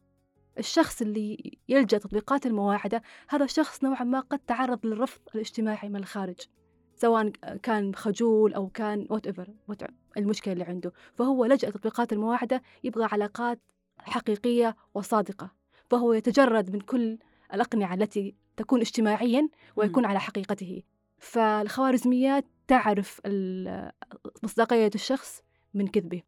الشخص 0.60 1.01
اللي 1.01 1.57
يلجأ 1.69 1.98
تطبيقات 1.98 2.45
المواعدة 2.45 3.01
هذا 3.29 3.45
الشخص 3.45 3.83
نوعا 3.83 4.03
ما 4.03 4.19
قد 4.19 4.39
تعرض 4.39 4.86
للرفض 4.86 5.22
الاجتماعي 5.36 5.89
من 5.89 5.95
الخارج 5.95 6.36
سواء 6.95 7.29
كان 7.63 7.95
خجول 7.95 8.53
أو 8.53 8.69
كان 8.69 9.07
وات 9.10 9.27
ايفر 9.27 9.53
المشكلة 10.17 10.53
اللي 10.53 10.63
عنده. 10.63 10.93
فهو 11.13 11.45
لجأ 11.45 11.69
تطبيقات 11.69 12.13
المواعدة 12.13 12.62
يبغى 12.83 13.07
علاقات 13.12 13.60
حقيقية 14.00 14.75
وصادقة. 14.93 15.51
فهو 15.89 16.13
يتجرد 16.13 16.74
من 16.74 16.79
كل 16.79 17.17
الأقنعة 17.53 17.93
التي 17.93 18.36
تكون 18.57 18.81
اجتماعيا 18.81 19.50
ويكون 19.75 20.05
على 20.05 20.19
حقيقته. 20.19 20.83
فالخوارزميات 21.19 22.45
تعرف 22.67 23.22
مصداقية 24.43 24.91
الشخص 24.95 25.41
من 25.74 25.88
كذبه. 25.88 26.22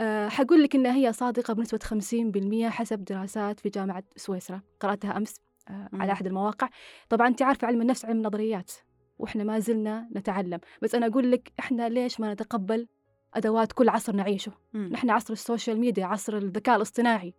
أه 0.00 0.28
حقول 0.28 0.62
لك 0.62 0.74
إنها 0.74 0.94
هي 0.94 1.12
صادقة 1.12 1.54
بنسبة 1.54 1.78
50% 1.78 2.68
حسب 2.70 3.04
دراسات 3.04 3.60
في 3.60 3.68
جامعة 3.68 4.02
سويسرا. 4.16 4.60
قرأتها 4.80 5.16
أمس 5.16 5.34
أه. 5.68 5.88
على 5.92 6.12
أحد 6.12 6.26
المواقع. 6.26 6.68
طبعا 7.08 7.28
أنت 7.28 7.42
عارفة 7.42 7.66
علم 7.66 7.82
النفس 7.82 8.04
علم 8.04 8.22
نظريات 8.22 8.72
وإحنا 9.18 9.44
ما 9.44 9.58
زلنا 9.58 10.08
نتعلم. 10.16 10.60
بس 10.82 10.94
أنا 10.94 11.06
أقول 11.06 11.32
لك 11.32 11.52
إحنا 11.60 11.88
ليش 11.88 12.20
ما 12.20 12.32
نتقبل 12.32 12.86
أدوات 13.34 13.72
كل 13.72 13.88
عصر 13.88 14.12
نعيشه؟ 14.16 14.52
مم. 14.72 14.88
نحن 14.92 15.10
عصر 15.10 15.32
السوشيال 15.32 15.80
ميديا 15.80 16.06
عصر 16.06 16.36
الذكاء 16.36 16.76
الاصطناعي. 16.76 17.34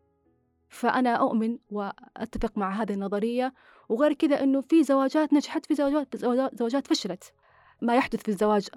فأنا 0.70 1.10
أؤمن 1.16 1.58
وأتفق 1.70 2.58
مع 2.58 2.82
هذه 2.82 2.94
النظرية. 2.94 3.54
وغير 3.90 4.14
كذا 4.14 4.44
أنه 4.44 4.62
في 4.62 4.84
زواجات 4.84 5.34
نجحت 5.34 5.66
في 5.66 5.76
زواجات- 5.76 6.16
زواجات 6.56 6.88
فشلت. 6.88 7.34
ما 7.82 7.96
يحدث 7.96 8.22
في 8.22 8.30
الزواج 8.30 8.68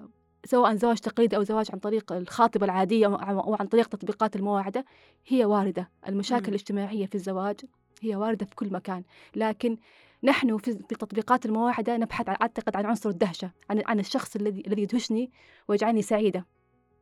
سواء 0.45 0.75
زواج 0.75 0.97
تقليدي 0.97 1.35
أو 1.35 1.43
زواج 1.43 1.67
عن 1.73 1.79
طريق 1.79 2.11
الخاطبة 2.11 2.65
العادية 2.65 3.07
أو- 3.17 3.59
عن 3.59 3.67
طريق 3.67 3.87
تطبيقات 3.87 4.35
المواعدة 4.35 4.85
هي 5.27 5.45
واردة. 5.45 5.89
المشاكل. 6.07 6.49
الاجتماعية 6.49 7.05
في 7.05 7.15
الزواج 7.15 7.55
هي 8.01 8.15
واردة 8.15 8.45
في 8.45 8.55
كل 8.55 8.73
مكان. 8.73 9.03
لكن 9.35 9.77
نحن 10.23 10.57
في 10.57 10.73
في 10.73 10.95
تطبيقات 10.95 11.45
المواعدة 11.45 11.97
نبحث 11.97 12.29
عن 12.29 12.35
أعتقد 12.41 12.75
عن 12.75 12.85
عنصر 12.85 13.09
الدهشة 13.09 13.51
عن 13.69 13.81
عن 13.85 13.99
الشخص 13.99 14.35
الذي 14.35 14.63
الذي 14.67 14.81
يدهشني 14.81 15.31
ويجعلني 15.67 16.01
سعيدة. 16.01 16.45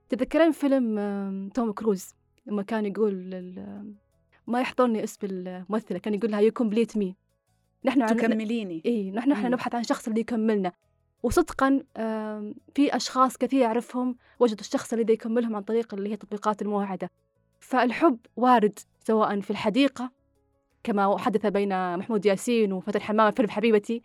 تذكرين 0.09 0.51
فيلم 0.51 1.49
توم 1.53 1.71
كروز 1.71 2.15
لما 2.45 2.63
كان 2.63 2.85
يقول 2.85 3.13
ما 4.47 4.61
يحضرني 4.61 5.03
اسم 5.03 5.19
الممثلة 5.23 5.97
كان 5.99 6.13
يقول 6.13 6.31
لها 6.31 6.39
you 6.39 6.51
complete 6.51 6.97
me 6.97 7.15
نحن 7.85 8.05
تكمليني. 8.05 8.81
اي 8.85 9.11
نحن 9.11 9.31
إحنا. 9.31 9.49
نبحث 9.49 9.75
عن 9.75 9.83
شخص 9.83 10.07
اللي 10.07 10.19
يكملنا. 10.19 10.71
وصدقا 11.23 11.83
في 12.75 12.95
أشخاص 12.95 13.37
كثير 13.37 13.65
اعرفهم 13.65 14.15
وجدوا 14.39 14.59
الشخص 14.59 14.93
الذي 14.93 15.13
يكملهم 15.13 15.55
عن 15.55 15.61
طريق 15.61 15.93
اللي 15.93 16.11
هي 16.11 16.17
تطبيقات 16.17 16.61
المواعده 16.61 17.09
فالحب 17.59 18.17
وارد 18.35 18.79
سواء 19.07 19.39
في 19.39 19.51
الحديقة 19.51 20.11
كما 20.83 21.17
حدث 21.17 21.45
بين 21.45 21.97
محمود 21.97 22.25
ياسين 22.25 22.73
وفتن 22.73 23.01
حمامه 23.01 23.29
في 23.29 23.35
فيلم 23.35 23.49
حبيبتي 23.49 24.01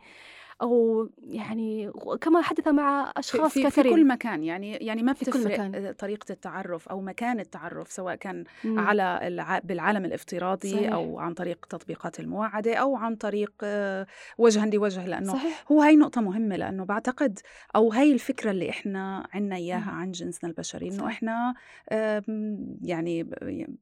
أو 0.63 1.09
يعني 1.23 1.91
كما 2.21 2.43
حدث 2.43 2.69
مع 2.69 3.05
في, 3.13 3.19
أشخاص 3.19 3.53
في, 3.53 3.63
في 3.63 3.67
كثيرين 3.67 3.93
كل 3.95 4.07
مكان 4.07 4.45
يعني 4.45 4.73
يعني 4.73 5.03
ما 5.03 5.13
في 5.13 5.25
كل 5.25 5.31
بتفرق 5.31 5.61
مكان. 5.61 5.93
طريقة 5.93 6.33
التعرف 6.33 6.89
أو 6.89 7.01
مكان 7.01 7.41
التعرف 7.41 7.93
سواء 7.93 8.15
كان 8.15 8.45
مم. 8.65 8.79
على 8.79 9.21
الع... 9.23 9.59
بالعالم 9.59 10.05
الافتراضي 10.05 10.71
صحيح. 10.71 10.93
أو 10.93 11.19
عن 11.19 11.35
طريق 11.35 11.67
تطبيقات 11.67 12.21
المواعدة 12.21 12.75
أو 12.75 12.97
عن 12.97 13.17
طريق 13.17 13.53
وجها 14.39 14.67
لوجه 14.67 15.07
لأنه 15.07 15.33
صحيح 15.33 15.65
هو 15.73 15.83
هاي 15.83 15.97
نقطة 15.97 16.21
مهمة 16.21 16.57
لأنه 16.57 16.85
بعتقد 16.85 17.39
أو 17.77 17.93
هاي 17.93 18.13
الفكرة 18.13 18.51
اللي 18.51 18.71
إحنا 18.71 19.29
عنا 19.33 19.57
إياها 19.57 19.91
مم. 19.93 19.99
عن 20.01 20.11
جنسنا 20.11 20.51
البشري 20.51 20.87
إنه 20.89 20.97
صحيح. 20.99 21.09
إحنا 21.09 21.55
آم، 21.93 22.77
يعني 22.83 23.23
ب- 23.23 23.35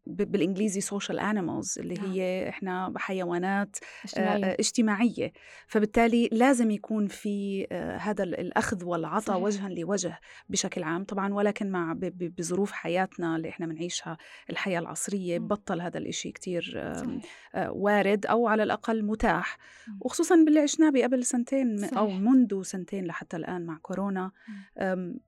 ب- 0.07 0.33
بالإنجليزي 0.33 0.81
social 0.81 1.19
animals 1.21 1.79
اللي 1.79 1.95
نعم. 1.95 2.11
هي 2.13 2.49
إحنا 2.49 2.93
حيوانات 2.97 3.77
اجتماعيا 4.05 4.47
آه، 4.53 4.57
اجتماعية 4.61 5.33
فبالتالي 5.67 6.29
لازم 6.33 6.66
يكون 6.71 7.07
في 7.07 7.67
آه، 7.73 7.97
هذا 7.97 8.25
ال- 8.25 8.41
الأخذ 8.41 8.85
والعطاء. 8.85 9.41
وجها 9.41 9.69
لوجه 9.69 10.21
بشكل 10.49 10.83
عام 10.83 11.05
طبعا 11.05 11.35
ولكن 11.35 11.71
مع 11.71 11.97
بظروف 12.03 12.73
حياتنا 12.73 13.37
اللي 13.37 13.49
إحنا 13.49 13.67
بنعيشها 13.67 14.19
الحياة 14.51 14.79
العصرية. 14.81 15.39
بطل 15.39 15.81
هذا 15.81 15.99
الإشي 15.99 16.33
كتير 16.33 16.93
صحيح 16.97 17.23
آه، 17.55 17.71
وارد 17.73 18.27
أو 18.27 18.49
على 18.49 18.63
الأقل 18.63 19.05
متاح. 19.05 19.59
وخصوصا 20.01 20.35
باللي 20.45 20.61
عشناه 20.61 20.91
قبل 21.03 21.25
سنتين 21.25 21.85
أو. 21.85 22.11
منذ 22.11 22.63
سنتين 22.63 23.05
لحتى 23.05 23.37
الآن 23.37 23.67
مع 23.67 23.79
كورونا 23.83 24.31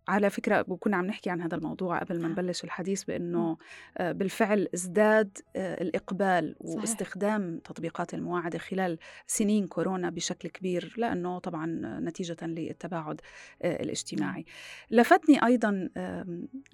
على 0.08 0.30
فكرة 0.30 0.62
كنا 0.62 0.96
عم 0.96 1.06
نحكي 1.06 1.30
عن 1.30 1.40
هذا 1.40 1.56
الموضوع 1.56 1.98
قبل 1.98 2.16
ما 2.16 2.22
نعم. 2.22 2.32
نبلش 2.32 2.64
الحديث 2.64 3.04
بأنه 3.04 3.56
آه، 3.98 4.12
بالفعل 4.12 4.68
ازداد 4.74 5.38
آه، 5.56 5.82
الإقبال. 5.82 6.54
واستخدام 6.60 7.58
تطبيقات 7.64 8.14
المواعدة 8.14 8.58
خلال 8.58 8.98
سنين 9.26 9.66
كورونا 9.66 10.10
بشكل 10.10 10.48
كبير 10.48 10.94
لأنه 10.98 11.27
طبعا 11.38 11.66
نتيجة 12.00 12.36
للتباعد 12.42 13.20
آه، 13.62 13.82
الاجتماعي 13.82 14.44
لفتني 14.90 15.44
أيضا 15.46 15.88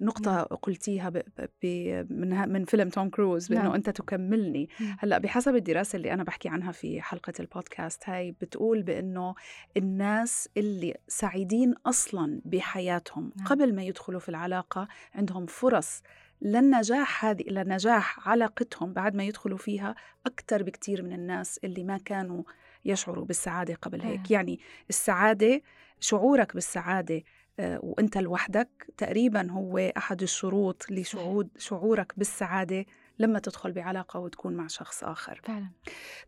نقطة 0.01 0.41
قلتيها 0.43 1.09
ب- 1.09 1.23
ب- 1.63 2.11
من 2.49 2.65
فيلم 2.65 2.89
توم 2.89 3.09
كروز 3.09 3.47
بأنه 3.47 3.63
نعم. 3.63 3.73
أنت 3.73 3.89
تكملني. 3.89 4.69
هلأ 4.99 5.17
بحسب 5.17 5.55
الدراسة 5.55 5.97
اللي 5.97 6.13
أنا 6.13 6.23
بحكي 6.23 6.49
عنها 6.49 6.71
في 6.71 7.01
حلقة 7.01 7.33
البودكاست 7.39 8.09
هاي 8.09 8.31
بتقول 8.31 8.81
بأنه 8.83 9.35
الناس 9.77 10.49
اللي 10.57 10.93
سعيدين 11.07 11.73
أصلا 11.85 12.41
بحياتهم 12.45 13.31
نعم. 13.35 13.47
قبل 13.47 13.75
ما 13.75 13.83
يدخلوا 13.83 14.19
في 14.19 14.29
العلاقة 14.29 14.87
عندهم 15.15 15.45
فرص 15.45 16.01
للنجاح 16.41 17.25
هذه 17.25 17.43
لنجاح 17.49 18.29
علاقتهم 18.29 18.93
بعد 18.93 19.15
ما 19.15 19.23
يدخلوا 19.23 19.57
فيها 19.57 19.95
أكثر 20.25 20.63
بكتير 20.63 21.03
من 21.03 21.13
الناس 21.13 21.59
اللي 21.63 21.83
ما 21.83 21.97
كانوا 21.97 22.43
يشعروا 22.85 23.25
بالسعادة 23.25 23.75
قبل 23.75 24.01
هيك. 24.01 24.19
آه. 24.19 24.33
يعني 24.33 24.59
السعادة 24.89 25.61
شعورك 25.99 26.53
بالسعادة 26.53 27.23
آه، 27.59 27.79
وأنت 27.83 28.17
لوحدك 28.17 28.69
تقريبا 28.97 29.51
هو 29.51 29.77
أحد 29.77 30.21
الشروط 30.21 30.91
لشعور 30.91 31.47
شعورك 31.57 32.13
بالسعادة 32.17 32.85
لما 33.19 33.39
تدخل 33.39 33.71
بعلاقة 33.71 34.19
وتكون 34.19 34.53
مع 34.53 34.67
شخص 34.67 35.03
آخر. 35.03 35.41
فعلا. 35.43 35.69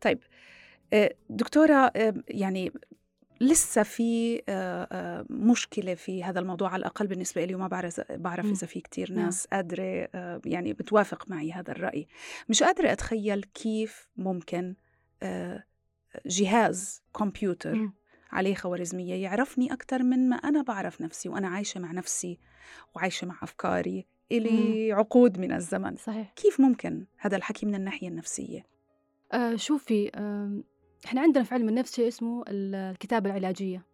طيب 0.02 0.20
آه، 0.94 1.14
دكتورة 1.30 1.92
آه، 1.96 2.14
يعني 2.28 2.72
لسه 3.42 3.84
في 3.84 4.42
مشكلة 5.30 5.96
في 5.96 6.24
هذا 6.24 6.40
الموضوع 6.40 6.70
على 6.70 6.80
الأقل 6.80 7.08
بالنسبة 7.08 7.46
لي 7.46 7.56
وما 7.56 7.68
بعرف 7.68 8.02
بعرف 8.12 8.46
إذا 8.46 8.68
في 8.68 8.82
كتير 8.82 9.12
نعم. 9.12 9.26
ناس 9.26 9.48
قادرة 9.48 10.10
يعني 10.46 10.74
بتوافق 10.74 11.30
معي 11.30 11.52
هذا 11.52 11.72
الرأي. 11.72 12.08
مش 12.50 12.64
قادرة 12.64 12.92
أتخيل 12.92 13.44
كيف 13.44 14.10
ممكن 14.18 14.76
جهاز 16.26 17.02
كمبيوتر. 17.18 17.90
عليه 18.32 18.56
خوارزمية 18.56 19.16
يعرفني 19.24 19.74
أكثر 19.74 20.04
من 20.04 20.30
ما 20.30 20.36
أنا 20.36 20.62
بعرف 20.62 21.02
نفسي 21.02 21.30
وأنا 21.30 21.48
عايشة 21.48 21.80
مع 21.80 21.92
نفسي 21.92 22.40
وعايشة 22.96 23.28
مع 23.28 23.36
أفكاري 23.44 24.08
إلي 24.32 24.92
عقود 24.94 25.40
من 25.40 25.52
الزمن. 25.52 25.96
صحيح. 25.96 26.34
كيف 26.36 26.60
ممكن 26.62 27.06
هذا 27.18 27.38
الحكي 27.38 27.66
من 27.66 27.76
الناحية 27.76 28.08
النفسية؟ 28.08 28.66
آه 29.34 29.56
شوفي 29.56 30.12
آه 30.16 30.64
إحنا 31.06 31.22
عندنا 31.22 31.44
في 31.44 31.54
علم 31.54 31.70
النفس 31.70 31.96
شيء 31.96 32.08
اسمه 32.08 32.44
ال- 32.48 32.76
الكتابة 32.76 33.30
العلاجية. 33.30 33.86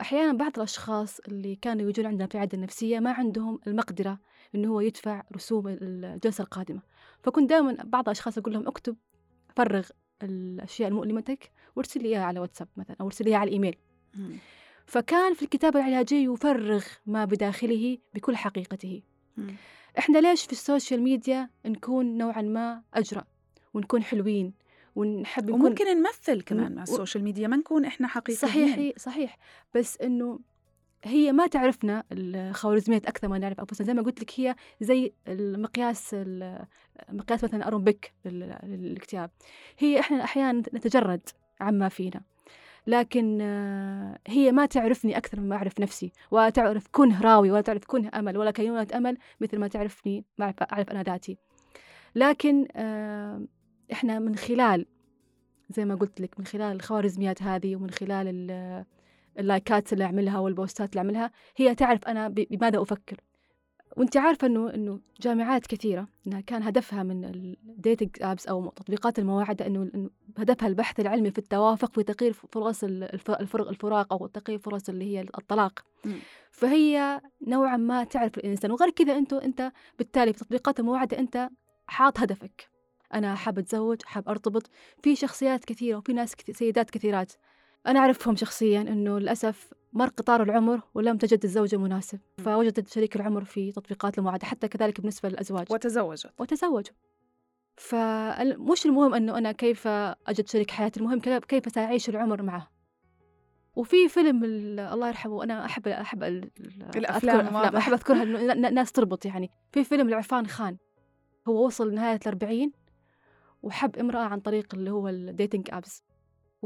أحيانا 0.00 0.32
بعض 0.32 0.52
الأشخاص 0.56 1.20
اللي 1.20 1.56
كانوا 1.56 1.88
يجون 1.88 2.06
عندنا 2.06 2.26
في 2.26 2.34
العيادة 2.34 2.58
النفسية 2.58 3.00
ما 3.00 3.12
عندهم 3.12 3.60
المقدرة 3.66 4.18
إنه 4.54 4.68
هو 4.68 4.80
يدفع 4.80 5.22
رسوم 5.36 5.68
الجلسة 5.68 6.42
القادمة. 6.44 6.82
فكنت 7.22 7.50
دائما 7.50 7.76
بعض 7.84 8.04
الأشخاص 8.08 8.38
أقول 8.38 8.52
لهم 8.54 8.66
اكتب 8.68 8.96
فرغ 9.56 9.88
الأشياء 10.22 10.88
المؤلمتك 10.88 11.50
وارسل 11.76 12.02
لي 12.02 12.08
إياها 12.08 12.24
على 12.24 12.40
واتساب 12.40 12.68
مثلا 12.76 12.96
أو 13.00 13.06
ارسل 13.06 13.24
لي 13.24 13.30
إياها 13.30 13.38
على 13.38 13.48
الإيميل. 13.48 13.76
مم. 14.14 14.36
فكان 14.86 15.34
في 15.34 15.42
الكتابة 15.42 15.80
العلاجية 15.80 16.32
يفرغ 16.32 16.84
ما 17.06 17.24
بداخله 17.24 17.98
بكل 18.14 18.36
حقيقته. 18.36 19.02
مم. 19.36 19.54
إحنا 19.98 20.18
ليش 20.18 20.44
في 20.44 20.52
ال 20.52 20.59
social 20.59 21.02
media 21.02 21.50
نكون 21.66 22.18
نوعا 22.18 22.42
ما 22.42 22.82
أجرأ 22.94 23.24
ونكون 23.74 24.02
حلوين 24.02 24.52
ونحب 24.96 25.50
نكون 25.50 25.60
وممكن 25.66 25.84
نمثل 25.84 26.42
كمان 26.42 26.74
مع 26.74 26.82
ال 26.82 26.88
social 26.88 27.24
media 27.24 27.48
ما 27.48 27.56
نكون 27.56 27.84
إحنا 27.84 28.08
حقيقيين. 28.08 28.38
صحيح 28.38 28.92
صحيح. 28.98 29.38
بس 29.74 29.96
إنه 30.00 30.40
هي 31.04 31.32
ما 31.32 31.46
تعرفنا 31.46 32.04
الخوارزميات 32.12 33.06
أكثر 33.06 33.28
ما 33.28 33.38
نعرف 33.38 33.60
أنفسنا. 33.60 33.86
زي 33.86 33.94
ما 33.94 34.02
قلت 34.02 34.20
لك 34.20 34.40
هي 34.40 34.56
زي 34.80 35.12
المقياس 35.28 36.10
ال- 36.14 36.66
مقياس 37.08 37.44
مثلا 37.44 37.66
ارونبيك 37.68 38.12
لل- 38.24 38.58
للاكتئاب. 38.62 39.30
هي 39.78 40.00
إحنا 40.00 40.24
أحيانا 40.24 40.58
نتجرد. 40.74 41.28
عما 41.60 41.88
فينا. 41.88 42.20
لكن 42.86 43.38
آه، 43.40 44.18
هي 44.26 44.52
ما 44.52 44.66
تعرفني 44.66 45.16
أكثر 45.16 45.40
مما 45.40 45.56
أعرف 45.56 45.80
نفسي 45.80 46.12
ولا 46.30 46.50
تعرف 46.50 46.86
كنه 46.92 47.20
راوي 47.22 47.50
ولا 47.50 47.60
تعرف 47.60 47.84
كنه 47.86 48.10
أمل 48.14 48.38
ولا 48.38 48.50
كينونه 48.50 48.86
أمل 48.94 49.18
مثل 49.40 49.58
ما 49.58 49.68
تعرفني 49.68 50.24
ما 50.38 50.54
أعرف 50.72 50.90
أنا 50.90 51.02
ذاتي. 51.02 51.38
لكن 52.14 52.66
آه، 52.76 53.42
إحنا 53.92 54.18
من 54.18 54.36
خلال 54.36 54.86
زي 55.70 55.84
ما 55.84 55.94
قلت 55.94 56.20
لك 56.20 56.38
من 56.38 56.46
خلال 56.46 56.76
الخوارزميات 56.76 57.42
هذه 57.42 57.76
ومن 57.76 57.90
خلال 57.90 58.28
ال- 58.28 58.84
اللايكات 59.38 59.92
اللي 59.92 60.04
أعملها 60.04 60.38
والبوستات 60.38 60.90
اللي 60.90 60.98
أعملها 60.98 61.30
هي 61.56 61.74
تعرف 61.74 62.04
أنا 62.04 62.28
ب- 62.28 62.46
بماذا 62.50 62.82
أفكر. 62.82 63.16
وانت 63.96 64.16
عارفة 64.16 64.46
انه 64.46 64.74
إنه 64.74 65.00
جامعات 65.20 65.66
كثيرة 65.66 66.08
إنها 66.26 66.40
كان 66.40 66.62
هدفها 66.62 67.02
من 67.02 67.24
ال 67.24 67.36
dating 67.36 68.10
apps 68.20 68.46
أو 68.46 68.68
تطبيقات 68.70 69.18
المواعده 69.18 69.66
انه 69.66 70.10
هدفها 70.38 70.68
البحث 70.68 71.00
العلمي 71.00 71.30
في 71.30 71.38
التوافق 71.38 71.94
في 71.94 72.02
تقليل 72.02 72.34
فرص 72.34 72.84
الفراق 73.70 74.12
أو 74.12 74.26
تقليل 74.26 74.58
فرص 74.58 74.88
اللي 74.88 75.04
هي 75.04 75.20
الطلاق. 75.20 75.84
فهي 76.50 77.20
نوعا 77.46 77.76
ما 77.76 78.04
تعرف 78.04 78.38
الإنسان 78.38 78.70
وغير 78.70 78.90
كذا 78.90 79.16
انت 79.18 79.32
أنت 79.32 79.72
بالتالي 79.98 80.32
في 80.32 80.38
تطبيقات 80.38 80.80
المواعده 80.80 81.18
أنت 81.18 81.48
حاط 81.86 82.20
هدفك. 82.20 82.68
أنا 83.14 83.34
حاب 83.34 83.58
أتزوج 83.58 84.02
حاب 84.04 84.28
أرتبط. 84.28 84.70
في 85.02 85.16
شخصيات 85.16 85.64
كثيرة 85.64 85.96
وفي 85.98 86.12
ناس 86.12 86.36
كثير 86.36 86.54
سيدات 86.54 86.90
كثيرات. 86.90 87.32
أنا 87.86 88.00
أعرفهم 88.00 88.36
شخصيا 88.36 88.80
إنه 88.80 89.18
للأسف 89.18 89.72
مر 89.96 90.08
قطار 90.08 90.42
العمر 90.42 90.80
ولم 90.94 91.16
تجد 91.16 91.44
الزوج 91.44 91.74
المناسب 91.74 92.20
فوجدت 92.44 92.88
شريك 92.88 93.16
العمر 93.16 93.44
في 93.44 93.72
تطبيقات 93.72 94.18
المواعده 94.18 94.46
حتى 94.46 94.68
كذلك 94.68 95.00
بالنسبة 95.00 95.28
للأزواج. 95.28 95.66
وتزوجت. 95.72 96.32
وتزوجوا. 96.40 96.94
فمش 97.76 98.86
المهم 98.86 99.14
أنه 99.14 99.38
أنا 99.38 99.52
كيف 99.52 99.86
أجد 99.86 100.48
شريك 100.48 100.70
حياتي 100.70 101.00
المهم 101.00 101.20
كيف- 101.20 101.72
سأعيش 101.74 102.08
العمر 102.08 102.42
معه. 102.42 102.70
وفي 103.76 104.08
فيلم 104.08 104.44
ال- 104.44 104.80
الله 104.80 105.08
يرحمه 105.08 105.44
أنا 105.44 105.64
أحب 105.64 105.88
أحب 105.88 106.22
ال- 106.22 106.50
ال- 106.60 106.96
الأفلام 106.96 107.40
أذكر 107.40 107.54
واضح. 107.56 107.76
أحب 107.76 107.92
أذكرها 107.92 108.22
انه 108.22 108.54
ن- 108.54 108.74
ناس 108.74 108.92
تربط 108.92 109.26
يعني. 109.26 109.50
في 109.72 109.84
فيلم 109.84 110.10
لعرفان 110.10 110.46
خان 110.46 110.76
هو 111.48 111.66
وصل 111.66 111.90
لنهايه 111.90 112.20
الأربعين 112.22 112.72
وحب 113.62 113.96
امرأة 113.98 114.22
عن 114.24 114.40
طريق 114.40 114.74
اللي 114.74 114.90
هو 114.90 115.08
ال 115.08 115.17
dating 115.17 115.68
apps 115.72 116.02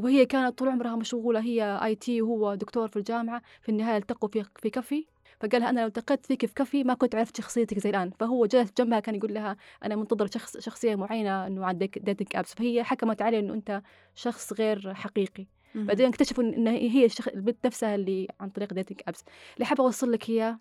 وهي 0.04 0.26
كانت 0.26 0.58
طول 0.58 0.68
عمرها 0.68 0.96
مشغولة 0.96 1.40
هي 1.40 1.80
IT 1.84 2.22
وهو 2.22 2.54
دكتور 2.54 2.88
في 2.88 2.96
الجامعة. 2.96 3.42
في 3.62 3.68
النهاية 3.68 3.96
التقوا 3.96 4.28
في 4.28 4.44
في 4.56 4.70
كافي. 4.70 5.06
فقال 5.40 5.60
لها 5.60 5.70
أنا 5.70 5.80
لو 5.80 5.86
التقيت 5.86 6.26
فيك 6.26 6.46
في 6.46 6.54
كافي 6.54 6.84
ما 6.84 6.94
كنت 6.94 7.14
عرفت 7.14 7.36
شخصيتك 7.36 7.78
زي 7.78 7.90
الآن. 7.90 8.10
فهو 8.10 8.46
جلس 8.46 8.72
جنبها 8.78 9.00
كان 9.00 9.14
يقول 9.14 9.34
لها 9.34 9.56
أنا 9.84 9.96
منتظر 9.96 10.26
شخص 10.26 10.56
شخصية 10.58 10.94
معينة 10.94 11.46
إنه 11.46 11.66
عن 11.66 11.78
dating 11.78 12.28
apps 12.34 12.54
فهي 12.54 12.84
حكمت 12.84 13.22
عليه 13.22 13.38
إنه 13.38 13.54
أنت 13.54 13.82
شخص 14.14 14.52
غير 14.52 14.94
حقيقي. 14.94 15.46
بعدين 15.74 16.06
اكتشفوا 16.08 16.44
إن 16.44 16.68
هي 16.68 17.04
الشخ... 17.04 17.28
البنت 17.28 17.66
نفسها 17.66 17.94
اللي 17.94 18.28
عن 18.40 18.50
طريق 18.50 18.74
dating 18.74 19.00
apps 19.08 19.24
اللي 19.54 19.66
حابة 19.66 19.84
أوصل 19.84 20.12
لك 20.12 20.30
هي 20.30 20.58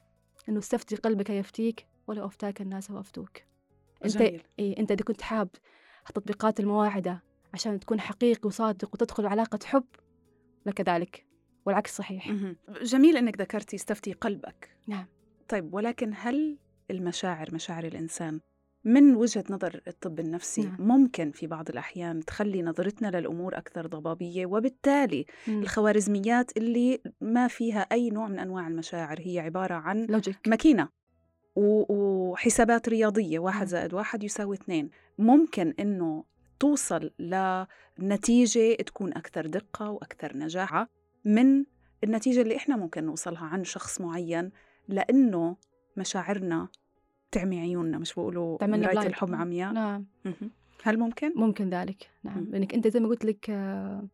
إنه 0.50 0.60
استفتي 0.60 0.96
قلبك 0.96 1.30
يفتيك 1.30 1.88
ولو 2.08 2.26
أفتاك 2.26 2.62
الناس 2.62 2.92
وأفتوك. 2.92 3.38
أنت. 4.06 4.22
إيه 4.60 4.80
أنت 4.80 4.92
إذا 4.92 5.04
كنت 5.04 5.22
حاب 5.22 5.50
تطبيقات 6.14 6.60
المواعدة 6.60 7.24
عشان 7.54 7.80
تكون 7.80 8.00
حقيقي 8.00 8.48
وصادق 8.48 8.90
وتدخل 8.94 9.26
علاقه 9.26 9.60
حب 9.66 9.86
لك 10.66 10.90
ذلك 10.90 11.26
والعكس 11.66 11.98
صحيح. 11.98 12.32
جميل 12.82 13.18
إنك 13.18 13.42
ذكرتي 13.42 13.76
استفتي 13.76 14.14
قلبك 14.14 14.70
نعم. 14.88 15.06
طيب 15.50 15.74
ولكن 15.74 16.12
هل 16.16 16.58
المشاعر 16.92 17.54
مشاعر 17.54 17.84
الإنسان 17.84 18.40
من 18.86 19.16
وجهة 19.16 19.44
نظر 19.50 19.82
الطب 19.88 20.20
النفسي 20.20 20.62
نعم. 20.62 20.76
ممكن 20.80 21.32
في 21.32 21.48
بعض 21.48 21.70
الأحيان 21.70 22.26
تخلي 22.26 22.62
نظرتنا 22.62 23.08
للأمور 23.20 23.58
أكثر 23.58 23.88
ضبابية 23.88 24.46
وبالتالي 24.46 25.26
مم. 25.48 25.62
الخوارزميات 25.62 26.58
اللي 26.58 27.02
ما 27.22 27.48
فيها 27.48 27.80
أي 27.80 28.10
نوع 28.10 28.28
من 28.28 28.40
أنواع 28.40 28.68
المشاعر 28.68 29.20
هي 29.20 29.40
عبارة 29.40 29.74
عن 29.74 30.06
لوجيك 30.06 30.48
ماكينة 30.48 30.90
وحسابات 31.56 32.90
رياضية 32.90 33.40
واحد. 33.40 33.68
زائد 33.68 33.94
واحد 33.94 34.24
يساوي 34.24 34.56
اثنين 34.56 34.90
ممكن 35.18 35.74
إنه 35.80 36.24
توصل 36.60 37.12
لنتيجة 38.00 38.76
تكون 38.76 39.14
أكثر 39.14 39.48
دقة 39.48 39.90
وأكثر 39.90 40.38
نجاعة 40.38 40.88
من 41.26 41.66
النتيجة 42.04 42.42
اللي 42.42 42.56
إحنا 42.56 42.78
ممكن 42.78 43.04
نوصلها 43.04 43.46
عن 43.46 43.64
شخص 43.64 44.02
معين 44.02 44.52
لأنه 44.88 45.56
مشاعرنا 45.98 46.68
تعمي 47.32 47.60
عيوننا 47.60 47.98
مش 47.98 48.14
بقولوا 48.14 48.58
blind. 48.58 49.06
الحب 49.06 49.34
عمياء 49.36 49.74
نعم. 49.74 50.06
هل 50.84 51.00
ممكن؟ 51.00 51.34
ممكن 51.36 51.70
ذلك 51.70 52.10
نعم 52.24 52.40
مم. 52.40 52.52
لانك 52.52 52.74
أنت 52.74 52.88
زي 52.88 53.00
ما 53.00 53.08
قلت 53.08 53.26
لك 53.26 53.50
آه، 53.50 54.08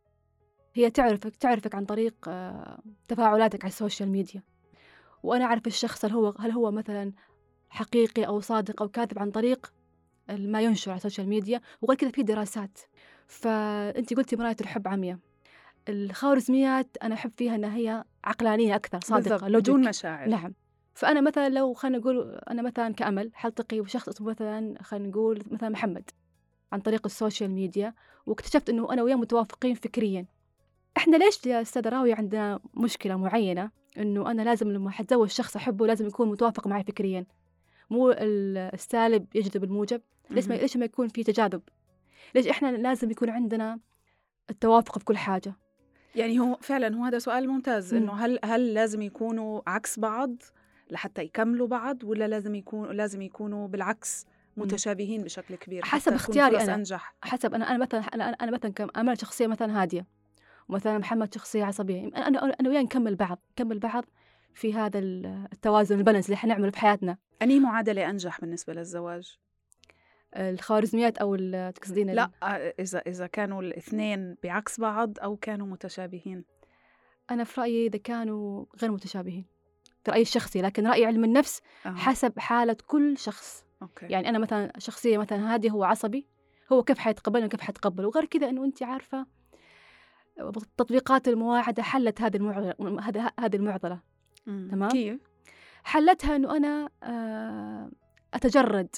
هي 0.73 0.89
تعرفك 0.89 1.35
تعرفك 1.35 1.75
عن 1.75 1.85
طريق 1.85 2.15
آه، 2.27 2.79
تفاعلاتك 3.07 3.63
على 3.63 3.71
ال 3.71 3.76
social 3.76 4.09
media 4.09 4.43
وأنا 5.23 5.45
أعرف 5.45 5.67
الشخص 5.67 6.05
هل 6.05 6.11
هو 6.11 6.35
هل 6.39 6.51
هو 6.51 6.71
مثلا 6.71 7.13
حقيقي 7.69 8.27
أو 8.27 8.39
صادق 8.39 8.81
أو 8.81 8.89
كاذب 8.89 9.19
عن 9.19 9.31
طريق 9.31 9.73
ما 10.29 10.61
ينشر 10.61 10.91
على 10.91 10.97
ال 10.97 11.01
social 11.01 11.27
media 11.29 11.61
وغير 11.81 11.97
كذا 11.97 12.09
في 12.11 12.23
دراسات. 12.23 12.79
فانت 13.27 14.13
قلتي 14.13 14.35
مراية 14.35 14.55
الحب 14.61 14.87
عمياء. 14.87 15.17
الخوارزميات 15.89 16.97
أنا 17.03 17.15
أحب 17.15 17.31
فيها 17.37 17.55
إنها 17.55 17.75
هي 17.77 18.03
عقلانية 18.23 18.75
أكثر 18.75 18.97
بالضبط، 18.97 19.39
صادقه 19.39 19.59
بدون 19.59 19.89
مشاعر. 19.89 20.29
نعم. 20.29 20.53
فأنا 20.93 21.21
مثلا 21.21 21.49
لو 21.49 21.73
خلينا 21.73 21.97
نقول 21.97 22.39
أنا 22.49 22.61
مثلا 22.61 22.93
كأمل 22.93 23.31
حلتقي 23.33 23.79
بشخص 23.81 24.09
اسمه 24.09 24.29
مثلا 24.29 24.83
خلينا 24.83 25.07
نقول 25.07 25.43
مثلا 25.51 25.69
محمد 25.69 26.09
عن 26.71 26.79
طريق 26.79 27.01
ال 27.05 27.12
social 27.12 27.51
media 27.51 27.93
واكتشفت 28.25 28.69
إنه 28.69 28.93
أنا 28.93 29.03
وياه 29.03 29.15
متوافقين 29.15 29.75
فكريا. 29.75 30.25
إحنا 30.97 31.17
ليش 31.17 31.45
يا 31.45 31.61
أستاذ 31.61 31.87
راوي 31.89 32.13
عندنا 32.13 32.59
مشكلة 32.73 33.15
معينة؟ 33.15 33.71
إنه 33.97 34.31
أنا 34.31 34.41
لازم 34.41 34.71
لما 34.71 34.91
حتزوج 34.91 35.29
شخص 35.29 35.55
أحبه 35.55 35.87
لازم 35.87 36.07
يكون 36.07 36.29
متوافق 36.29 36.67
معي 36.67 36.83
فكريا. 36.83 37.25
مو 37.89 38.11
ال- 38.11 38.57
السالب 38.73 39.25
يجذب 39.35 39.63
الموجب 39.63 40.01
ليش 40.29 40.47
ما. 40.47 40.53
ليش 40.53 40.77
ما 40.77 40.85
يكون 40.85 41.07
في 41.07 41.23
تجاذب 41.23 41.61
ليش 42.35 42.47
إحنا 42.47 42.67
لازم 42.77 43.11
يكون 43.11 43.29
عندنا 43.29 43.79
التوافق 44.49 44.99
في 44.99 45.05
كل 45.05 45.17
حاجة 45.17 45.53
يعني 46.15 46.39
هو 46.39 46.57
فعلا 46.61 46.95
هو 46.95 47.03
هذا 47.03 47.19
سؤال 47.19 47.47
ممتاز 47.47 47.93
مم. 47.93 48.01
إنه 48.01 48.13
هل 48.13 48.39
هل 48.45 48.73
لازم 48.73 49.01
يكونوا 49.01 49.61
عكس 49.67 49.99
بعض 49.99 50.35
لحتى 50.91 51.21
يكملوا 51.23 51.67
بعض 51.67 52.03
ولا 52.03 52.27
لازم 52.27 52.55
يكونوا 52.55 52.93
لازم 52.93 53.21
يكونوا 53.21 53.67
بالعكس. 53.67 54.25
متشابهين 54.57 55.23
بشكل 55.23 55.55
كبير 55.55 55.85
حسب 55.85 56.13
اختياري 56.13 56.55
فرص 56.55 56.63
أنا. 56.63 56.75
أنجح 56.75 57.15
حسب 57.21 57.53
أنا 57.53 57.69
أنا 57.69 57.77
مثلا 57.77 57.99
أنا 58.01 58.23
أنا 58.29 58.51
مثلا 58.51 58.71
كأمل 58.71 59.21
شخصية 59.21 59.47
مثلا 59.47 59.81
هادية 59.81 60.05
ومثلا 60.69 60.97
محمد 60.97 61.33
شخصية 61.33 61.63
عصبية 61.63 62.01
أنا 62.07 62.27
أنا 62.27 62.55
أنا 62.59 62.69
وياه 62.69 62.81
نكمل 62.81 63.15
بعض 63.15 63.39
نكمل 63.51 63.79
بعض 63.79 64.05
في 64.53 64.73
هذا 64.73 64.99
ال- 64.99 65.47
التوازن 65.53 65.97
البالانس 65.97 66.25
اللي 66.25 66.37
حنعمله 66.37 66.71
في 66.71 66.77
حياتنا 66.79 67.17
أنهي 67.41 67.59
معادلة 67.59 68.09
أنجح 68.09 68.41
بالنسبة 68.41 68.73
للزواج؟ 68.73 69.37
الخوارزميات 70.35 71.17
أو 71.17 71.35
تقصدين 71.69 72.09
لا 72.09 72.29
إذا 72.79 72.99
إذا 72.99 73.27
كانوا 73.27 73.61
الاثنين 73.61 74.37
بعكس 74.43 74.79
بعض 74.79 75.19
أو 75.19 75.35
كانوا 75.37 75.67
متشابهين 75.67 76.45
أنا 77.31 77.43
في 77.43 77.61
رأيي 77.61 77.87
إذا 77.87 77.97
كانوا 77.97 78.65
غير 78.81 78.91
متشابهين 78.91 79.45
في 80.03 80.11
رأيي 80.11 80.21
الشخصي 80.21 80.61
لكن 80.61 80.87
رأي 80.87 81.05
علم 81.05 81.23
النفس 81.23 81.61
أه. 81.85 81.89
حسب 81.89 82.39
حالة 82.39 82.77
كل 82.87 83.17
شخص 83.17 83.65
أوكي. 83.81 84.05
يعني 84.05 84.29
أنا 84.29 84.39
مثلا 84.39 84.71
شخصية 84.77 85.17
مثلا 85.17 85.55
هذه 85.55 85.69
هو 85.69 85.83
عصبي 85.83 86.27
هو 86.71 86.83
كيف 86.83 86.97
حيتقبلني 86.97 87.45
وكيف 87.45 87.61
حيتقبل 87.61 88.05
وغير 88.05 88.25
كذا 88.25 88.49
إنه 88.49 88.65
انت 88.65 88.83
عارفة 88.83 89.25
تطبيقات 90.77 91.27
المواعدة 91.27 91.83
حلت 91.83 92.21
هذه 92.21 92.37
المعضله 92.37 93.31
هذه 93.39 93.55
المعضلة. 93.55 93.99
تمام. 94.45 94.89
كيف؟ 94.89 95.19
حلتها 95.83 96.35
إنه 96.35 96.57
أنا 96.57 96.89
آه، 97.03 97.91
أتجرد 98.33 98.95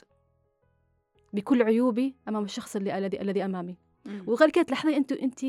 بكل 1.38 1.64
عيوبي 1.64 2.16
أمام 2.28 2.44
الشخص 2.44 2.76
اللي 2.76 2.98
الذي 2.98 3.22
الذي 3.22 3.46
أمامي. 3.46 3.78
وغير 4.28 4.50
كده 4.50 4.64
تلاحظين 4.64 4.94
انت 4.94 5.12
انت 5.12 5.46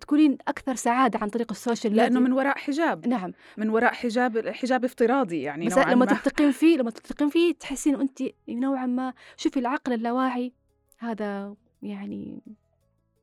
تكونين 0.00 0.38
أكثر 0.48 0.74
سعادة 0.74 1.18
عن 1.18 1.28
طريق 1.28 1.50
ال 1.50 1.56
social 1.56 1.92
media. 1.92 2.08
من 2.08 2.32
وراء 2.32 2.58
حجاب. 2.58 3.08
نعم. 3.08 3.32
من 3.56 3.70
وراء 3.70 3.92
حجاب 3.92 4.48
حجاب 4.48 4.84
افتراضي 4.84 5.42
يعني 5.42 5.66
بس 5.66 5.78
لما 5.78 5.94
ما. 5.94 6.06
تلتقين 6.06 6.50
فيه 6.50 6.76
لما 6.76 6.90
تلتقين 6.90 7.28
فيه 7.28 7.54
تحسين 7.54 8.00
انت 8.00 8.22
نوعا 8.48 8.86
ما 8.86 9.14
شوفي 9.36 9.58
العقل 9.58 9.92
اللاواعي. 9.92 10.52
هذا 10.98 11.54
يعني 11.82 12.42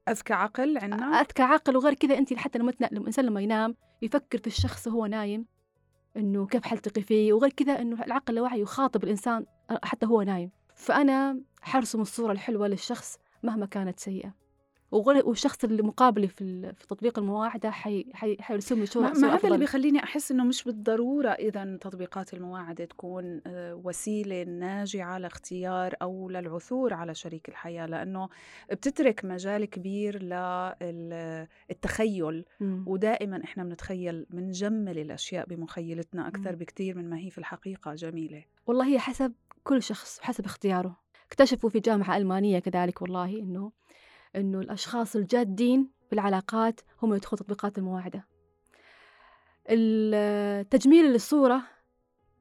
أذكى 0.09 0.33
عقل 0.33 0.77
عندنا. 0.77 1.05
أذكى 1.05 1.43
عقل. 1.43 1.77
وغير 1.77 1.93
كذا 1.93 2.17
انت 2.17 2.33
حتى. 2.33 2.59
لما 2.59 2.73
الإنسان 2.81 3.25
لما 3.25 3.41
ينام 3.41 3.75
يفكر 4.01 4.37
في 4.37 4.47
الشخص 4.47 4.87
وهو 4.87 5.05
نايم 5.05 5.45
إنه 6.17 6.45
كيف 6.45 6.63
حلتقي 6.63 7.01
فيه؟ 7.01 7.33
وغير 7.33 7.51
كذا 7.51 7.81
إنه 7.81 8.03
العقل 8.03 8.23
اللاواعي 8.29 8.61
يخاطب 8.61 9.03
الإنسان 9.03 9.45
حتى 9.83 10.05
هو 10.05 10.21
نايم. 10.21 10.51
فأنا 10.75 11.41
حرسم 11.61 12.01
الصورة 12.01 12.31
الحلوة 12.31 12.67
للشخص 12.67 13.17
مهما 13.43 13.65
كانت 13.65 13.99
وغير 14.91 15.27
والشخص 15.27 15.63
اللي 15.63 15.83
مقابلي 15.83 16.27
في 16.27 16.73
في 16.73 16.87
تطبيق 16.87 17.19
المواعده 17.19 17.71
حي... 17.71 18.05
حي... 18.13 18.37
حيرسم 18.39 18.79
لي 18.79 18.85
صوره 18.85 19.09
ما 19.09 19.35
هذا 19.35 19.47
اللي. 19.47 19.57
بيخليني 19.57 20.03
أحس 20.03 20.31
إنه 20.31 20.43
مش 20.43 20.63
بالضرورة 20.63 21.29
إذا 21.29 21.77
تطبيقات 21.81 22.33
المواعده 22.33 22.85
تكون 22.85 23.41
آه، 23.47 23.75
وسيلة 23.75 24.43
ناجعه 24.43 25.17
لاختيار 25.17 25.95
أو 26.01 26.29
للعثور 26.29 26.93
على 26.93 27.15
شريك 27.15 27.49
الحياة 27.49 27.85
لأنه 27.85 28.29
بتترك 28.71 29.25
مجال 29.25 29.65
كبير 29.65 30.23
للتخيل. 31.71 32.45
ودائما 32.61 33.43
إحنا 33.43 33.63
بنتخيل 33.63 34.25
بنجمل 34.29 34.99
الأشياء 34.99 35.47
بمخيلتنا 35.47 36.27
أكثر. 36.27 36.55
بكثير 36.55 36.97
من 36.97 37.09
ما 37.09 37.17
هي 37.17 37.29
في 37.29 37.37
الحقيقة 37.37 37.95
جميلة 37.95 38.43
والله 38.67 38.87
هي 38.87 38.99
حسب 38.99 39.33
كل 39.65 39.83
شخص 39.83 40.19
وحسب 40.19 40.45
اختياره. 40.45 40.97
اكتشفوا 41.27 41.69
في 41.69 41.79
جامعة 41.79 42.17
ألمانية 42.17 42.59
كذلك 42.59 43.01
والله 43.01 43.39
إنه 43.39 43.71
إنه 44.35 44.59
الأشخاص 44.59 45.15
الجادين 45.15 45.89
في 46.07 46.13
العلاقات 46.13 46.81
هم 47.01 47.13
يدخلوا 47.13 47.39
تطبيقات 47.39 47.77
المواعدة. 47.77 48.27
التجميل 49.69 51.05
للصورة 51.05 51.61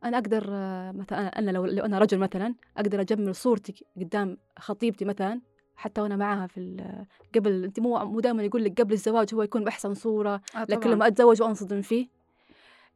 أنا 0.04 0.18
أقدر 0.18 0.44
مثلا 0.92 1.38
أنا 1.38 1.50
لو, 1.50 1.66
لو 1.66 1.84
أنا 1.84 1.98
رجل 1.98 2.18
مثلا 2.18 2.54
أقدر 2.76 3.00
أجمل 3.00 3.34
صورتي 3.34 3.87
قدام 3.96 4.38
خطيبتي 4.58 5.04
مثلا 5.04 5.40
حتى 5.76 6.00
وأنا 6.00 6.16
معاها 6.16 6.46
في 6.46 7.04
قبل 7.34 7.64
أنت 7.64 7.80
مو 7.80 8.04
مو 8.04 8.20
دائما 8.20 8.42
يقول 8.42 8.64
لك 8.64 8.80
قبل 8.80 8.92
الزواج 8.92 9.34
هو 9.34 9.42
يكون 9.42 9.64
بأحسن 9.64 9.94
صورة 9.94 10.40
آه 10.56 10.66
لكن 10.68 10.90
لما 10.90 11.06
أتزوج 11.06 11.42
وأنصدم 11.42 11.82
فيه. 11.82 12.08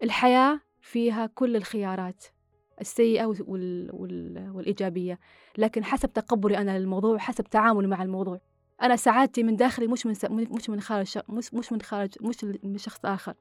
الحياة 0.03 0.61
فيها 0.81 1.27
كل 1.27 1.57
الخيارات. 1.57 2.25
السيئة 2.81 3.25
وال... 3.25 3.43
وال... 3.47 3.91
وال... 3.93 4.51
والإيجابية 4.55 5.19
لكن 5.59 5.85
حسب 5.85 6.13
تقبلي 6.13 6.59
أنا 6.59 6.79
للموضوع 6.79 7.19
حسب 7.19 7.45
تعاملي 7.45 7.87
مع 7.87 8.03
الموضوع 8.03 8.41
أنا 8.83 8.97
سعادتي 8.97 9.43
من 9.43 9.57
داخلي 9.57 9.87
مش 9.87 10.07
من 10.07 10.15
س... 10.15 10.25
مش 10.25 10.71
من 10.71 10.81
خارج. 10.81 11.19
مش 11.29 11.55
مش 11.55 11.73
من 11.73 11.83
خارج 11.83 12.11
مش 12.21 12.45
من 12.45 12.79
شخص 12.79 13.05
آخر. 13.05 13.35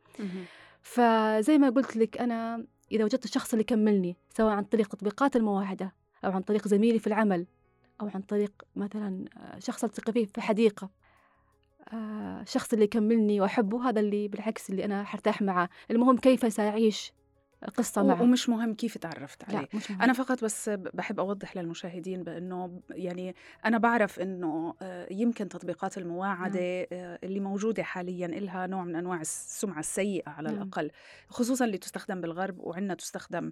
فزي 0.82 1.58
ما 1.58 1.70
قلت 1.70 1.98
لك 1.98 2.18
أنا 2.18 2.66
إذا 2.92 3.04
وجدت 3.04 3.26
الشخص 3.26 3.52
اللي 3.52 3.62
يكملني 3.62 4.18
سواء 4.38 4.54
عن 4.54 4.64
طريق 4.64 4.88
تطبيقات 4.88 5.36
المواعدة 5.36 5.94
أو 6.26 6.32
عن 6.32 6.42
طريق 6.42 6.68
زميلي 6.68 7.00
في 7.00 7.08
العمل 7.08 7.46
أو 8.02 8.10
عن 8.16 8.22
طريق 8.22 8.52
مثلا 8.76 9.26
آه، 9.38 9.60
شخص 9.60 9.84
ألتقي 9.84 10.14
فيه 10.14 10.26
في 10.26 10.42
حديقة 10.42 10.90
آه، 11.94 12.42
الشخص 12.42 12.74
اللي 12.74 12.86
يكملني 12.86 13.42
وأحبه 13.42 13.90
هذا 13.90 14.00
اللي 14.00 14.28
بالعكس 14.28 14.70
اللي 14.70 14.86
أنا 14.86 15.04
حرتاح 15.04 15.42
معه 15.42 15.70
المهم 15.92 16.18
كيف 16.18 16.54
سأعيش 16.54 17.14
قصة 17.78 18.04
معه 18.04 18.22
ومش 18.22 18.50
مهم 18.50 18.74
كيف 18.74 18.98
تعرفت 18.98 19.44
عليه 19.44 19.60
لا 19.60 19.68
مش 19.74 19.92
مهم. 19.92 20.02
أنا 20.02 20.14
فقط 20.14 20.44
بس 20.44 20.70
بحب 20.70 21.20
أوضح 21.20 21.58
للمشاهدين 21.58 22.24
بأنه 22.24 22.82
يعني 22.90 23.36
أنا 23.66 23.78
بعرف 23.78 24.20
أنه 24.20 24.74
آه، 24.82 25.14
يمكن 25.14 25.50
تطبيقات 25.50 25.98
المواعدة 25.98 26.60
آه، 26.60 27.20
اللي 27.24 27.40
موجودة 27.40 27.84
حاليا 27.84 28.26
إلها 28.26 28.68
نوع 28.68 28.84
من 28.84 28.96
أنواع 28.96 29.22
السمعة 29.22 29.80
السيئة 29.80 30.30
على 30.30 30.50
نعم. 30.50 30.62
الأقل 30.62 30.92
خصوصا 31.30 31.66
اللي 31.66 31.78
تستخدم 31.78 32.22
بالغرب 32.22 32.60
وعندنا 32.60 32.94
تستخدم 32.94 33.52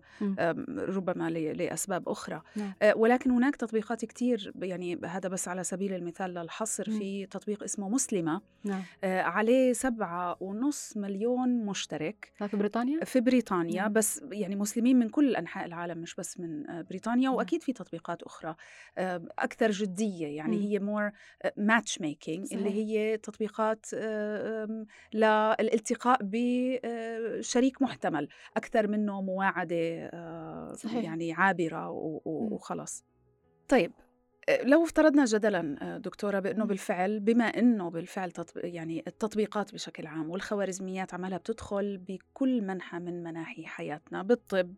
ربما 0.70 1.30
لأسباب 1.30 2.10
أخرى 2.10 2.42
نعم. 2.56 2.74
آه، 2.82 2.98
ولكن 2.98 3.32
هناك 3.32 3.56
تطبيقات 3.56 4.06
كتير 4.06 4.54
يعني 4.62 5.00
هذا 5.06 5.30
بس 5.30 5.48
على 5.48 5.64
سبيل 5.64 5.94
المثال 5.94 6.34
لا 6.34 6.42
الحصر. 6.42 6.84
في 6.84 7.26
تطبيق 7.26 7.64
اسمه 7.64 7.90
مسلمة 7.90 8.42
نعم 8.64 8.82
عليه 9.04 9.74
سبعة 9.74 10.38
ونص 10.40 10.98
مليون 10.98 11.66
مشترك 11.66 12.32
في 12.48 12.58
بريطانيا 12.58 13.06
في 13.06 13.20
بريطانيا 13.22 13.82
نعم. 13.82 13.94
بس 13.96 14.22
يعني 14.32 14.56
مسلمين 14.56 15.00
من 15.00 15.10
كل 15.10 15.36
أنحاء 15.36 15.66
العالم 15.66 15.98
مش 15.98 16.16
بس 16.16 16.40
من 16.40 16.70
آه، 16.70 16.82
بريطانيا 16.82 17.28
نعم. 17.30 17.36
وأكيد 17.38 17.64
في 17.64 17.74
تطبيقات 17.74 18.24
أخرى 18.24 18.56
آه، 18.98 19.24
أكثر 19.40 19.72
جدية 19.72 20.28
يعني. 20.28 20.58
هي 20.58 20.80
more 20.80 21.12
matchmaking 21.58 22.54
اللي. 22.54 22.70
هي 22.70 23.18
تطبيقات 23.18 23.86
آه، 23.94 24.86
للالتقاء 25.14 26.20
بشريك 26.22 27.82
محتمل 27.82 28.28
أكثر 28.58 28.88
منه 28.88 29.22
مواعده 29.22 30.10
آه، 30.14 30.74
صحيح. 30.74 31.04
يعني 31.04 31.34
عابرة 31.34 31.90
و- 31.90 32.22
و- 32.26 32.48
مم. 32.48 32.54
وخلص 32.54 33.06
طيب 33.68 33.92
لو 34.64 34.84
افترضنا 34.84 35.26
جدلا 35.26 35.78
آه، 35.82 35.98
دكتورة 35.98 36.40
بأنه. 36.40 36.66
بالفعل 36.66 37.20
بما 37.20 37.46
أنه 37.46 37.90
بالفعل 37.90 38.32
تطبيق 38.32 38.76
يعني 38.76 39.04
التطبيقات 39.08 39.74
بشكل 39.74 40.08
عام 40.08 40.30
والخوارزميات 40.30 41.14
عمالها 41.14 41.38
بتدخل 41.38 41.98
بكل 41.98 42.62
منحى 42.62 43.00
من 43.00 43.24
مناحي 43.24 43.66
حياتنا 43.66 44.24
بالطب 44.24 44.76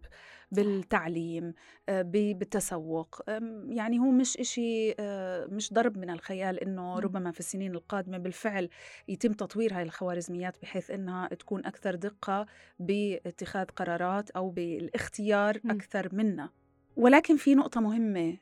بالتعليم 0.51 1.53
آه، 1.89 2.01
بالتسوق 2.01 3.21
يعني 3.67 3.99
هو 3.99 4.11
مش 4.11 4.37
إشي 4.37 4.95
آه، 4.99 5.45
مش 5.45 5.73
ضرب 5.73 5.97
من 5.97 6.09
الخيال 6.09 6.59
أنه. 6.59 6.99
ربما 6.99 7.31
في 7.31 7.39
السنين 7.39 7.75
القادمة 7.75 8.17
بالفعل 8.17 8.69
يتم 9.07 9.33
تطوير 9.33 9.73
هاي 9.73 9.83
الخوارزميات 9.83 10.61
بحيث 10.61 10.91
أنها 10.91 11.27
تكون 11.27 11.65
أكثر 11.65 11.95
دقة 11.95 12.45
باتخاذ 12.79 13.65
قرارات 13.65 14.29
أو 14.29 14.49
بالإختيار. 14.49 15.59
أكثر 15.65 16.15
منا 16.15 16.49
ولكن 16.97 17.37
في 17.37 17.55
نقطة 17.55 17.81
مهمة 17.81 18.29
آه، 18.29 18.37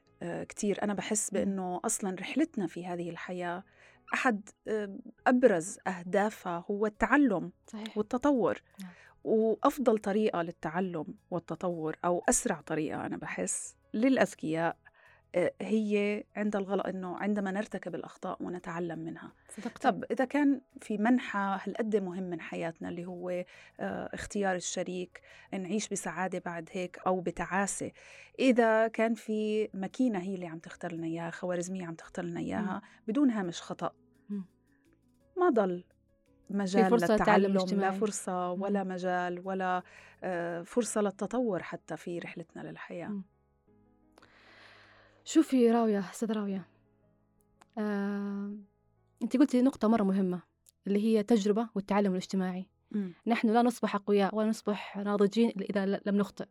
كتير 0.50 0.84
أنا 0.84 0.94
بحس. 0.94 1.30
بأنه 1.30 1.82
أصلا 1.86 2.16
رحلتنا 2.20 2.68
في 2.68 2.86
هذه 2.86 3.10
الحياة 3.10 3.64
أحد 4.14 4.50
آه، 4.68 4.98
أبرز 5.28 5.78
أهدافها 5.88 6.66
هو 6.72 6.86
التعلم 6.86 7.52
صحيح 7.68 7.98
والتطور 7.98 8.62
نعم. 8.82 8.90
وأفضل 9.24 9.98
طريقة 9.98 10.42
للتعلم 10.42 11.06
والتطور 11.32 11.96
أو 12.06 12.24
أسرع 12.30 12.62
طريقة 12.62 13.06
أنا 13.06 13.18
بحس 13.18 13.76
للأذكياء 13.94 14.78
آه، 14.85 14.85
هي 15.62 16.24
عند 16.36 16.56
الغلط 16.56 16.86
إنه 16.86 17.17
عندما 17.17 17.52
نرتكب 17.52 17.95
الأخطاء 17.95 18.43
ونتعلم 18.43 19.00
منها. 19.00 19.34
صدقت 19.50 19.84
طب 19.84 20.04
إذا 20.12 20.26
كان 20.26 20.62
في 20.82 20.98
منحى 20.98 21.60
هالقد 21.63 21.95
مهم 21.95 22.24
من 22.24 22.41
حياتنا 22.41 22.89
اللي 22.89 23.06
هو 23.06 23.30
آه، 23.30 23.45
اختيار 24.13 24.56
الشريك 24.56 25.21
نعيش 25.54 25.89
بسعادة 25.89 26.39
بعد 26.45 26.69
هيك 26.71 27.00
أو 27.08 27.21
بتعاسة؟ 27.21 27.91
إذا 28.39 28.88
كان 28.88 29.13
في 29.13 29.69
ماكينة 29.74 30.19
هي 30.19 30.36
اللي 30.36 30.48
عم 30.48 30.60
تختار 30.60 30.91
لنا 30.91 31.08
إياها 31.08 31.30
خوارزمية 31.30 31.86
عم 31.86 31.95
تختار 31.95 32.26
لنا 32.26 32.39
إياها 32.39 32.82
بدون 33.08 33.32
هامش 33.32 33.62
مم. 34.30 34.45
ما 35.38 35.50
ضل 35.50 35.84
مجال 36.50 36.89
فرصة 36.89 37.13
للتعلم 37.13 37.58
لا. 37.82 37.91
فرصة 37.91 38.52
ولا 38.52 38.84
مجال 38.84 39.41
ولا 39.45 39.84
آه، 40.24 40.62
فرصة 40.62 41.02
للتطور 41.02 41.63
حتى 41.63 41.98
في 41.98 42.19
رحلتنا 42.19 42.62
للحياة. 42.62 43.08
مم. 43.08 43.35
شوفي 45.26 45.72
راوية 45.72 46.00
أستاذ 46.00 46.32
راوية. 46.32 46.68
آه، 47.78 48.52
أنت 49.24 49.38
قلتي 49.38 49.62
نقطة 49.62 49.88
مرة 49.88 50.04
مهمة 50.04 50.42
اللي 50.88 51.00
هي 51.04 51.24
تجربة 51.24 51.70
والتعلم 51.76 52.12
الاجتماعي. 52.12 52.66
مم. 52.92 53.14
نحن 53.28 53.50
لا 53.50 53.62
نصبح 53.62 53.96
أقوياء 53.96 54.36
ولا 54.36 54.50
نصبح 54.50 54.98
ناضجين 54.98 55.50
إذا 55.70 55.86
لم 55.86 56.18
نخطئ. 56.18 56.46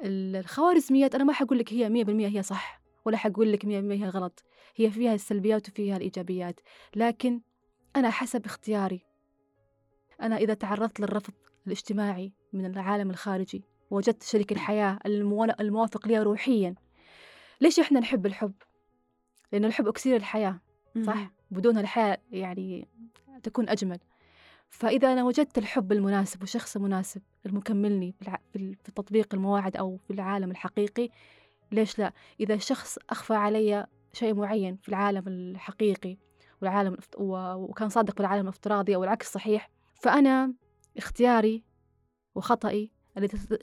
ال- 0.00 0.36
الخوارزميات 0.36 1.14
أنا 1.14 1.24
ما 1.24 1.32
حقول 1.32 1.58
لك 1.58 1.72
هي 1.72 1.88
مية 1.88 2.04
بالمية 2.04 2.28
هي 2.28 2.42
صح 2.42 2.80
ولا 3.04 3.16
حقول 3.16 3.52
لك 3.52 3.64
مية 3.64 3.80
بالمية 3.80 4.04
هي 4.04 4.08
غلط. 4.08 4.44
هي 4.76 4.90
فيها 4.90 5.14
السلبيات 5.14 5.68
وفيها 5.68 5.96
الإيجابيات. 5.96 6.60
لكن 6.96 7.40
أنا 7.96 8.10
حسب 8.10 8.44
اختياري 8.46 9.00
أنا 10.22 10.36
إذا 10.36 10.54
تعرضت 10.54 11.00
للرفض 11.00 11.32
الاجتماعي 11.66 12.32
من 12.52 12.66
العالم 12.66 13.10
الخارجي 13.10 13.64
وجدت 13.90 14.22
شريك 14.22 14.52
الحياة 14.52 14.98
المو- 15.06 15.44
الموافق 15.60 16.08
لي 16.08 16.18
روحيا 16.22 16.74
ليش 17.60 17.80
إحنا 17.80 18.00
نحب 18.00 18.26
الحب؟ 18.26 18.52
لأن 19.52 19.64
الحب 19.64 19.88
أكسير 19.88 20.16
الحياة 20.16 20.60
صح؟ 21.06 21.30
بدونها 21.50 21.80
الحياة 21.80 22.18
يعني 22.30 22.88
تكون 23.42 23.68
أجمل 23.68 23.98
فإذا 24.68 25.12
أنا 25.12 25.24
وجدت 25.24 25.58
الحب 25.58 25.92
المناسب 25.92 26.40
والشخص 26.40 26.76
المناسب 26.76 27.22
المكملني 27.46 28.14
في 28.52 28.76
تطبيق 28.94 29.34
المواعيد 29.34 29.76
أو 29.76 29.96
في 29.96 30.12
العالم 30.12 30.50
الحقيقي 30.50 31.08
ليش 31.72 31.98
لا؟ 31.98 32.12
إذا 32.40 32.54
الشخص 32.54 32.98
أخفى 33.10 33.34
علي 33.34 33.86
شيء 34.12 34.34
معين 34.34 34.76
في 34.76 34.88
العالم 34.88 35.28
الحقيقي 35.28 36.16
والعالم 36.62 36.96
وكان 37.18 37.88
صادق 37.88 38.14
في 38.14 38.20
العالم 38.20 38.42
الافتراضي 38.42 38.94
أو 38.96 39.04
العكس 39.04 39.32
صحيح 39.32 39.70
فأنا 40.02 40.54
اختياري 40.96 41.64
وخطئي 42.34 42.90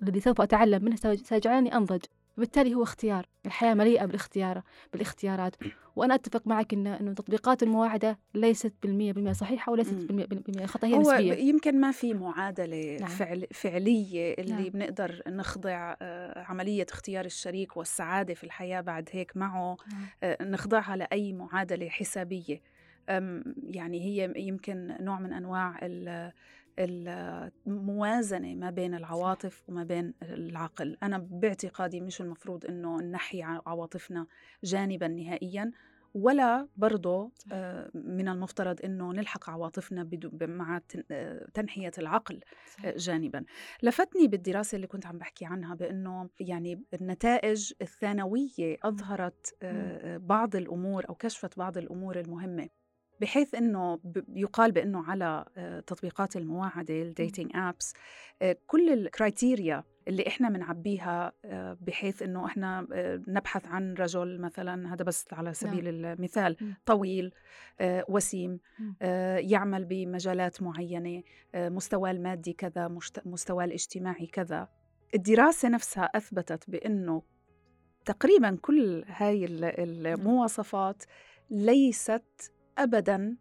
الذي 0.04 0.20
سوف 0.20 0.42
أتعلم 0.42 0.84
منه 0.86 0.96
سيج- 0.96 1.24
سيجعلني 1.26 1.76
أنضج 1.76 2.04
وبالتالي 2.42 2.76
هو 2.76 2.84
اختيار 2.84 3.26
الحياة 3.46 3.74
مليئة 3.74 4.06
بالاختيار 4.06 4.62
بالاختيارات 4.94 5.56
وأنا 5.96 6.16
أتفق 6.16 6.48
معك 6.48 6.74
إن 6.74 6.88
إنه 6.88 7.14
تطبيقات 7.14 7.64
المواعدة 7.64 8.20
ليست 8.34 8.74
بالمية 8.84 9.14
بالمية 9.14 9.32
صحيحة 9.32 9.72
وليست. 9.72 9.94
بالمية 9.94 10.26
بالمية 10.26 10.66
خطأ 10.66 10.88
هي 10.88 10.96
هو 10.96 11.02
نسبية 11.02 11.34
يمكن 11.34 11.80
ما 11.80 11.92
في 11.92 12.14
معادلة 12.14 12.98
نعم. 12.98 13.10
فعل 13.10 13.48
فعلية 13.54 14.36
اللي 14.40 14.54
نعم. 14.54 14.70
بنقدر 14.70 15.22
نخضع 15.28 15.96
آه، 16.02 16.40
عملية 16.44 16.86
اختيار 16.90 17.26
الشريك 17.26 17.78
والسعادة 17.78 18.34
في 18.34 18.44
الحياة 18.44 18.82
بعد 18.82 19.10
هيك 19.12 19.38
معه 19.38 19.78
آه، 20.24 20.44
نخضعها 20.44 20.96
لأي 20.96 21.34
معادلة 21.34 21.90
حسابية 21.90 22.62
يعني 23.64 24.02
هي 24.06 24.34
يمكن 24.36 24.96
نوع 25.00 25.20
من 25.20 25.34
أنواع 25.34 25.80
ال- 25.84 26.32
الموازنة 26.80 28.56
ما 28.56 28.70
بين 28.70 28.94
العواطف 28.94 29.64
وما 29.68 29.84
بين 29.84 30.14
العقل. 30.24 30.98
أنا 31.04 31.18
باعتقادي 31.18 32.02
مش 32.02 32.22
المفروض 32.22 32.66
أنه 32.66 32.98
نحي 32.98 33.42
عواطفنا 33.42 34.28
جانبا 34.64 35.08
نهائيا 35.08 35.72
ولا 36.14 36.68
برضه 36.78 37.32
آه، 37.52 37.92
من 37.94 38.28
المفترض 38.28 38.80
أنه 38.86 39.14
نلحق 39.14 39.50
عواطفنا 39.50 40.10
مع 40.34 40.82
آه، 41.12 41.48
تنحية 41.54 41.92
العقل 41.98 42.40
صح. 42.78 42.90
جانبا. 42.90 43.46
لفتني 43.84 44.28
بالدراسة 44.28 44.76
اللي 44.76 44.88
كنت 44.88 45.06
عم 45.06 45.18
بحكي 45.18 45.46
عنها 45.46 45.76
بأنه 45.76 46.30
يعني 46.40 46.84
النتائج 46.94 47.74
الثانوية 47.82 48.78
أظهرت 48.84 49.56
آه، 49.62 50.18
بعض 50.18 50.56
الأمور 50.56 51.10
أو 51.10 51.16
كشفت 51.16 51.58
بعض 51.58 51.78
الأمور 51.78 52.20
المهمة. 52.20 52.70
بحيث 53.22 53.56
إنه 53.56 54.00
يقال 54.36 54.72
بإنه 54.72 55.04
على 55.04 55.46
آه، 55.58 55.80
تطبيقات 55.80 56.36
المواعدة 56.36 57.02
ال 57.02 57.09
dating 57.09 57.52
apps 57.56 57.94
كل 58.68 58.94
ال 58.94 59.04
criteria 59.04 59.84
اللي 60.08 60.28
إحنا 60.28 60.50
بنعبيها 60.50 61.32
آه، 61.46 61.78
بحيث 61.82 62.22
إنه 62.22 62.46
إحنا 62.46 62.88
آه، 62.94 63.22
نبحث 63.28 63.68
عن 63.68 63.94
رجل 63.94 64.42
مثلا 64.42 64.94
هذا 64.94 65.04
بس 65.04 65.26
على 65.34 65.54
سبيل 65.54 65.88
المثال 65.88 66.58
مم. 66.62 66.74
طويل 66.86 67.34
آه، 67.82 68.06
وسيم. 68.10 68.60
آه، 69.02 69.38
يعمل 69.38 69.86
بمجالات 69.86 70.62
معينة 70.62 71.24
آه، 71.56 71.70
مستواه 71.70 72.12
المادي 72.12 72.54
كذا 72.54 72.88
مستواه 73.26 73.64
الاجتماعي 73.66 74.28
كذا 74.28 74.68
الدراسة 75.16 75.70
نفسها 75.70 76.04
أثبتت 76.04 76.70
بإنه 76.70 77.22
تقريبا 78.06 78.58
كل 78.62 79.04
هاي 79.08 79.46
ال- 79.46 80.06
المواصفات 80.08 81.04
ليست 81.50 82.52
ابدا 82.78 83.38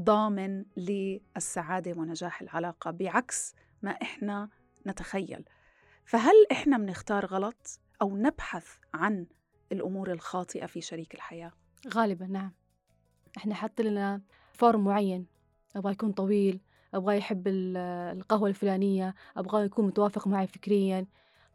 ضامن 0.00 0.64
للسعادة 0.76 1.92
ونجاح 2.00 2.42
العلاقة 2.42 2.90
بعكس 2.90 3.54
ما 3.82 3.90
إحنا 3.90 4.48
نتخيل. 4.86 5.44
فهل 6.04 6.34
إحنا 6.52 6.78
بنختار 6.78 7.26
غلط 7.26 7.80
أو 8.02 8.16
نبحث 8.16 8.76
عن 8.94 9.26
الأمور 9.72 10.12
الخاطئة 10.12 10.66
في 10.66 10.80
شريك 10.80 11.14
الحياة؟ 11.14 11.52
غالبا 11.94 12.26
نعم. 12.26 12.52
إحنا 13.36 13.54
حاط 13.54 13.80
لنا 13.80 14.20
فورم 14.52 14.84
معين 14.84 15.26
أبغى 15.76 15.92
يكون 15.92 16.12
طويل 16.12 16.60
أبغى 16.94 17.16
يحب 17.18 17.48
ال- 17.48 17.76
القهوة 18.16 18.48
الفلانية 18.48 19.14
أبغى 19.36 19.64
يكون 19.64 19.86
متوافق 19.86 20.26
معي 20.26 20.46
فكريا. 20.46 21.06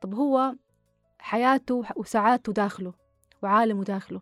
طب 0.01 0.13
هو 0.15 0.55
حياته 1.19 1.83
وسعادته 1.95 2.53
داخله 2.53 2.93
وعالمه 3.43 3.83
داخله. 3.83 4.21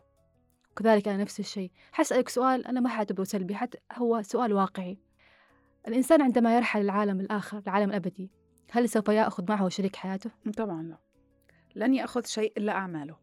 وكذلك 0.73 1.07
أنا 1.07 1.17
نفس 1.17 1.39
الشيء. 1.39 1.71
حسألك 1.91 2.29
سؤال 2.29 2.67
أنا 2.67 2.79
ما 2.79 2.89
حأعتبره 2.89 3.23
سلبي 3.23 3.55
حتى 3.55 3.77
هو 3.93 4.21
سؤال 4.21 4.53
واقعي. 4.53 4.97
الإنسان 5.87 6.21
عندما 6.21 6.55
يرحل 6.55 6.81
العالم 6.81 7.19
الآخر 7.19 7.57
العالم 7.57 7.89
الأبدي 7.89 8.31
هل 8.71 8.89
سوف 8.89 9.07
يأخذ 9.07 9.45
معه 9.49 9.69
شريك 9.69 9.95
حياته؟ 9.95 10.31
طبعا 10.57 10.83
لا. 10.83 10.97
لن 11.75 11.93
يأخذ 11.93 12.25
شيء 12.25 12.53
إلا 12.57 12.71
أعماله. 12.71 13.17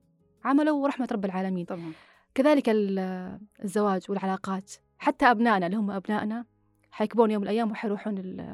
عمله 0.44 0.72
ورحمة 0.72 1.08
رب 1.12 1.24
العالمين. 1.24 1.64
طبعا. 1.64 1.92
كذلك 2.34 2.68
ال- 2.68 3.38
الزواج 3.64 4.02
والعلاقات. 4.08 4.72
حتى 4.98 5.30
أبنائنا 5.30 5.66
اللي 5.66 5.76
هم 5.76 5.90
أبنائنا 5.90 6.44
حيكبرون 6.90 7.30
يوم 7.30 7.42
من 7.42 7.48
الأيام 7.48 7.70
وحيروحون 7.70 8.46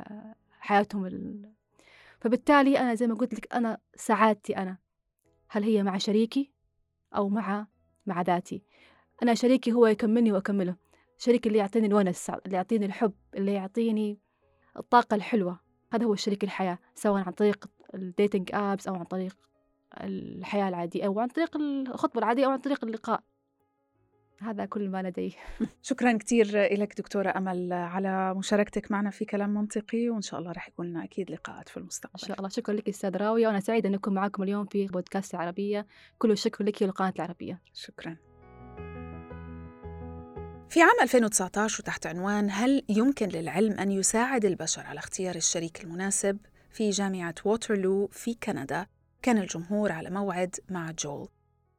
حياتهم 0.60 1.06
ال... 1.06 1.52
فبالتالي 2.20 2.78
أنا 2.78 2.94
زي 2.94 3.06
ما 3.06 3.14
قلت 3.14 3.34
لك 3.34 3.54
أنا 3.54 3.78
سعادتي 3.94 4.56
أنا. 4.56 4.78
هل 5.48 5.62
هي 5.62 5.82
مع 5.82 5.98
شريكي 5.98 6.52
أو 7.16 7.28
مع 7.28 7.66
مع 8.06 8.22
ذاتي. 8.22 8.62
أنا 9.22 9.34
شريكي 9.34 9.72
هو 9.72 9.86
يكملني 9.86 10.32
وأكمله. 10.32 10.76
شريكي 11.18 11.48
اللي 11.48 11.58
يعطيني 11.58 11.86
الونس 11.86 12.30
اللي 12.30 12.56
يعطيني 12.56 12.86
الحب 12.86 13.12
اللي 13.34 13.52
يعطيني 13.52 14.18
الطاقة 14.76 15.14
الحلوة. 15.14 15.60
هذا 15.92 16.04
هو 16.04 16.14
شريك 16.14 16.44
الحياة 16.44 16.78
سواء 16.94 17.22
عن 17.22 17.32
طريق 17.32 17.66
dating 17.94 18.50
apps 18.54 18.88
أو 18.88 18.94
عن 18.94 19.04
طريق 19.04 19.36
الحياة 20.00 20.68
العادية 20.68 21.06
أو 21.06 21.20
عن 21.20 21.28
طريق 21.28 21.56
الخطبة 21.56 22.18
العادية 22.18 22.46
أو 22.46 22.50
عن 22.50 22.58
طريق 22.58 22.84
اللقاء. 22.84 23.22
هذا 24.42 24.64
كل 24.64 24.88
ما 24.88 25.02
لدي. 25.02 25.36
شكرا 25.82 26.12
كثير 26.12 26.46
لك 26.74 26.98
دكتورة 26.98 27.34
أمل 27.36 27.72
على 27.72 28.34
مشاركتك 28.34 28.90
معنا 28.90 29.10
في 29.10 29.24
كلام 29.24 29.54
منطقي 29.54 30.10
وإن 30.10 30.22
شاء 30.22 30.40
الله 30.40 30.52
رح 30.52 30.68
يكون 30.68 30.86
لنا 30.86 31.04
أكيد 31.04 31.30
لقاءات 31.30 31.68
في 31.68 31.76
المستقبل. 31.76 32.18
إن 32.22 32.28
شاء 32.28 32.38
الله. 32.38 32.48
شكرا 32.48 32.74
لك 32.74 32.88
أستاذ 32.88 33.16
راوية 33.16 33.46
وأنا 33.46 33.60
سعيدة 33.60 33.88
أن 33.88 33.94
أكون 33.94 34.14
معكم 34.14 34.42
اليوم 34.42 34.66
في 34.66 34.86
بودكاست 34.86 35.34
العربية. 35.34 35.86
كل 36.18 36.30
الشكر 36.30 36.64
لك 36.64 36.82
والقناة 36.82 37.12
العربية. 37.16 37.60
شكرا. 37.74 38.16
في 40.68 40.82
عام 40.82 41.02
2019 41.02 41.80
وتحت 41.80 42.06
عنوان 42.06 42.48
هل 42.50 42.82
يمكن 42.88 43.28
للعلم 43.28 43.72
أن 43.72 43.92
يساعد 43.92 44.44
البشر 44.44 44.86
على 44.86 44.98
اختيار 44.98 45.34
الشريك 45.34 45.84
المناسب؟ 45.84 46.38
في 46.70 46.90
جامعة 46.90 47.34
ووترلو 47.44 48.08
في 48.12 48.34
كندا 48.34 48.86
كان 49.22 49.38
الجمهور 49.38 49.92
على 49.92 50.10
موعد 50.10 50.56
مع 50.68 50.90
جول. 50.90 51.28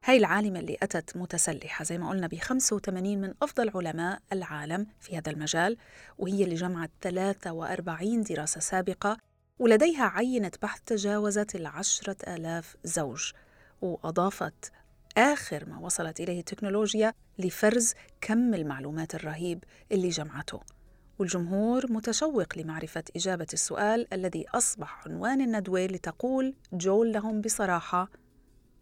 هاي 0.03 0.17
العالمة 0.17 0.59
اللي 0.59 0.77
أتت 0.83 1.17
متسلحة 1.17 1.83
زي 1.83 1.97
ما 1.97 2.09
قلنا 2.09 2.27
ب 2.27 2.35
85 2.35 3.17
من 3.17 3.33
أفضل 3.41 3.71
علماء 3.75 4.19
العالم 4.33 4.87
في 4.99 5.17
هذا 5.17 5.31
المجال 5.31 5.77
وهي 6.17 6.43
اللي 6.43 6.55
جمعت 6.55 6.91
43 7.01 8.21
دراسة 8.21 8.59
سابقة 8.59 9.17
ولديها 9.59 10.03
عينة 10.05 10.51
بحث 10.61 10.79
تجاوزت 10.85 11.55
العشرة 11.55 12.35
آلاف 12.35 12.75
زوج 12.83 13.31
وأضافت 13.81 14.71
آخر 15.17 15.69
ما 15.69 15.79
وصلت 15.79 16.19
إليه 16.19 16.39
التكنولوجيا 16.39 17.13
لفرز 17.39 17.93
كم 18.21 18.53
المعلومات 18.53 19.15
الرهيب 19.15 19.63
اللي 19.91 20.09
جمعته. 20.09 20.61
والجمهور 21.19 21.91
متشوق 21.91 22.57
لمعرفة 22.57 23.03
إجابة 23.15 23.47
السؤال 23.53 24.13
الذي 24.13 24.45
أصبح 24.49 25.07
عنوان 25.07 25.41
الندوة 25.41 25.85
لتقول 25.85 26.53
جول 26.73 27.11
لهم 27.13 27.41
بصراحة 27.41 28.09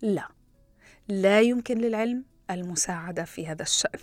لا. 0.01 0.27
لا 1.07 1.41
يمكن 1.41 1.77
للعلم 1.77 2.23
المساعدة 2.51 3.23
في 3.23 3.47
هذا 3.47 3.61
الشأن. 3.61 3.99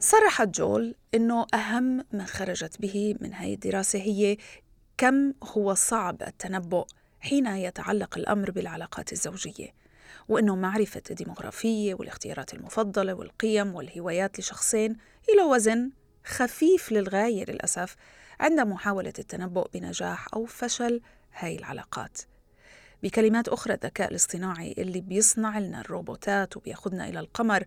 صرحت 0.00 0.48
جول 0.48 0.94
أنه 1.14 1.46
أهم 1.54 2.04
ما 2.12 2.24
خرجت 2.24 2.80
به 2.80 3.14
من 3.20 3.34
هذه 3.34 3.54
الدراسة 3.54 3.98
هي 3.98 4.36
كم 4.98 5.32
هو 5.42 5.74
صعب 5.74 6.22
التنبؤ 6.22 6.86
حين 7.20 7.46
يتعلق 7.46 8.18
الأمر 8.18 8.50
بالعلاقات 8.50 9.12
الزوجية 9.12 9.74
وأنه 10.28 10.56
معرفة 10.56 11.02
الديمغرافية 11.10 11.94
والاختيارات 11.94 12.54
المفضلة 12.54 13.14
والقيم 13.14 13.74
والهوايات 13.74 14.38
لشخصين 14.38 14.96
إلى 15.28 15.42
وزن 15.42 15.90
خفيف 16.24 16.92
للغاية 16.92 17.44
للأسف 17.44 17.96
عند 18.40 18.60
محاولة 18.60 19.12
التنبؤ 19.18 19.68
بنجاح 19.74 20.26
أو 20.34 20.44
فشل 20.44 21.00
هاي 21.34 21.56
العلاقات. 21.56 22.18
بكلمات 23.02 23.48
أخرى 23.48 23.74
الذكاء 23.74 24.10
الاصطناعي 24.10 24.74
اللي 24.78 25.00
بيصنع 25.00 25.58
لنا 25.58 25.80
الروبوتات 25.80 26.56
وبياخدنا 26.56 27.08
إلى 27.08 27.20
القمر 27.20 27.64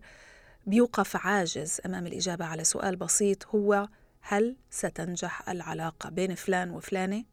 بيوقف 0.66 1.26
عاجز 1.26 1.80
أمام 1.86 2.06
الإجابة 2.06 2.44
على 2.44 2.64
سؤال 2.64 2.96
بسيط 2.96 3.46
هو 3.46 3.88
هل 4.20 4.56
ستنجح 4.70 5.48
العلاقة 5.48 6.10
بين 6.10 6.34
فلان 6.34 6.70
وفلانة؟ 6.70 7.24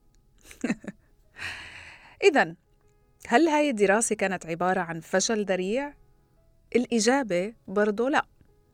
إذا 2.29 2.55
هل 3.27 3.47
هاي 3.47 3.69
الدراسة 3.69 4.15
كانت 4.15 4.45
عبارة 4.45 4.79
عن 4.79 4.99
فشل 4.99 5.45
ذريع؟ 5.45 5.93
الإجابة 6.75 7.53
برضو 7.67 8.07
لا 8.07 8.25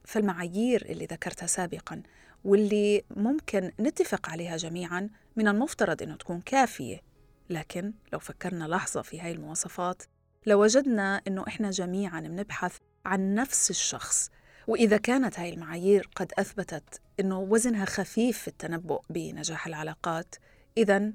فالمعايير 0.05 0.85
اللي 0.85 1.05
ذكرتها 1.05 1.47
سابقا 1.47 2.03
واللي 2.43 3.03
ممكن 3.15 3.71
نتفق 3.79 4.29
عليها 4.29 4.57
جميعا 4.57 5.09
من 5.35 5.47
المفترض 5.47 6.01
إنه 6.01 6.15
تكون 6.15 6.41
كافية 6.41 7.08
لكن 7.49 7.93
لو 8.13 8.19
فكرنا 8.19 8.65
لحظة 8.65 9.01
في 9.01 9.21
هاي 9.21 9.31
المواصفات 9.31 10.03
لوجدنا 10.45 11.21
إنه 11.27 11.47
إحنا 11.47 11.71
جميعا 11.71 12.19
بنبحث 12.21 12.77
عن 13.05 13.35
نفس 13.35 13.69
الشخص. 13.69 14.29
وإذا 14.67 14.97
كانت 14.97 15.39
هاي 15.39 15.53
المعايير 15.53 16.09
قد 16.15 16.31
أثبتت 16.39 17.01
إنه 17.19 17.39
وزنها 17.39 17.85
خفيف 17.85 18.37
في 18.37 18.47
التنبؤ 18.47 19.01
بنجاح 19.09 19.67
العلاقات 19.67 20.35
اذا 20.77 21.13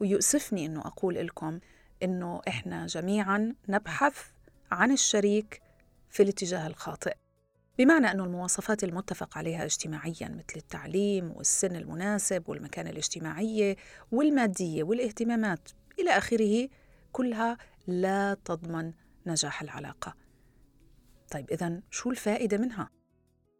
ويؤسفني 0.00 0.66
إنه 0.66 0.80
أقول 0.80 1.26
لكم 1.26 1.60
إنه 2.02 2.40
إحنا 2.48 2.86
جميعا 2.86 3.54
نبحث 3.68 4.18
عن 4.70 4.92
الشريك 4.92 5.62
في 6.10 6.22
الاتجاه 6.22 6.66
الخاطئ. 6.66 7.14
بمعنى 7.84 8.10
أن 8.10 8.20
المواصفات 8.20 8.84
المتفق 8.84 9.38
عليها 9.38 9.64
اجتماعيا 9.64 10.28
مثل 10.28 10.56
التعليم 10.56 11.32
والسن 11.36 11.76
المناسب 11.76 12.48
والمكانة 12.48 12.90
الاجتماعية 12.90 13.76
والمادية 14.12 14.82
والاهتمامات 14.82 15.68
إلى 15.98 16.10
آخره 16.10 16.68
كلها 17.12 17.58
لا 17.86 18.36
تضمن 18.44 18.92
نجاح 19.26 19.62
العلاقة 19.62 20.14
طيب 21.30 21.50
إذا 21.50 21.80
شو 21.90 22.10
الفائدة 22.10 22.58
منها؟ 22.58 22.90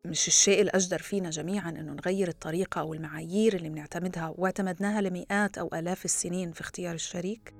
مش 0.05 0.29
الشيء 0.29 0.63
الأجدر 0.63 0.99
فينا 0.99 1.31
جميعا 1.31 1.71
أنه 1.71 1.93
نغير 1.93 2.29
الطريقة 2.29 2.81
أو 2.81 2.95
المعايير 2.95 3.57
اللي 3.57 3.69
بنعتمدها 3.69 4.35
واعتمدناها 4.37 5.01
لمئات 5.01 5.59
أو 5.59 5.71
آلاف 5.75 6.05
السنين 6.05 6.53
في 6.53 6.61
اختيار 6.61 6.95
الشريك؟ 6.95 7.55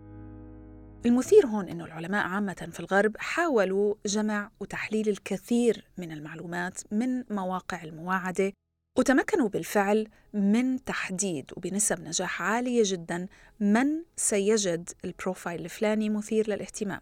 المثير 1.07 1.47
هون 1.47 1.69
أنه 1.69 1.85
العلماء 1.85 2.27
عامة 2.27 2.69
في 2.73 2.81
الغرب 2.81 3.17
حاولوا 3.17 3.95
جمع 4.07 4.51
وتحليل 4.61 5.09
الكثير 5.09 5.85
من 5.99 6.13
المعلومات 6.13 6.81
من 6.91 7.25
مواقع 7.31 7.83
المواعدة 7.83 8.53
وتمكنوا 8.99 9.49
بالفعل 9.49 10.09
من 10.35 10.85
تحديد 10.85 11.51
وبنسب 11.57 12.01
نجاح 12.01 12.43
عالية 12.43 12.83
جدا 12.87 13.27
من 13.61 13.87
سيجد 14.17 14.91
البروفايل 15.05 15.65
الفلاني 15.65 16.11
مثير 16.11 16.51
للاهتمام. 16.51 17.01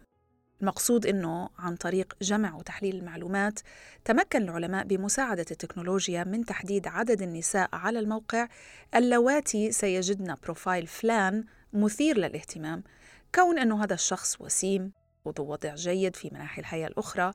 المقصود 0.61 1.05
إنه 1.05 1.49
عن 1.57 1.75
طريق 1.75 2.13
جمع 2.21 2.55
وتحليل 2.55 2.95
المعلومات 2.95 3.59
تمكن 4.05 4.41
العلماء 4.41 4.85
بمساعدة 4.85 5.45
التكنولوجيا 5.51 6.23
من 6.23 6.45
تحديد 6.45 6.87
عدد 6.87 7.21
النساء 7.21 7.69
على 7.73 7.99
الموقع 7.99 8.47
اللواتي 8.95 9.71
سيجدن 9.71 10.35
بروفايل 10.43 10.87
فلان 10.87 11.43
مثير 11.73 12.17
للاهتمام 12.17 12.83
كون 13.35 13.59
أنه 13.59 13.83
هذا 13.83 13.93
الشخص 13.93 14.41
وسيم 14.41 14.91
وذو 15.25 15.45
وضع 15.45 15.75
جيد 15.75 16.15
في 16.15 16.29
مناحي 16.33 16.61
الحياة 16.61 16.87
الأخرى 16.87 17.31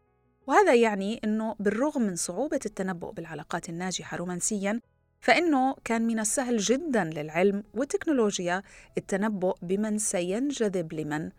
وهذا 0.47 0.75
يعني 0.75 1.21
أنه 1.25 1.57
بالرغم 1.61 2.03
من 2.03 2.17
صعوبة 2.17 2.61
التنبؤ 2.67 3.13
بالعلاقات 3.13 3.69
الناجحة 3.69 4.17
رومانسياً 4.17 4.81
فإنه 5.21 5.75
كان 5.85 6.07
من 6.07 6.19
السهل 6.19 6.57
جداً 6.57 7.05
للعلم 7.05 7.65
والتكنولوجيا 7.75 8.63
التنبؤ 8.99 9.57
بمن 9.63 9.99
سينجذب 9.99 10.93
لمن 10.93 11.31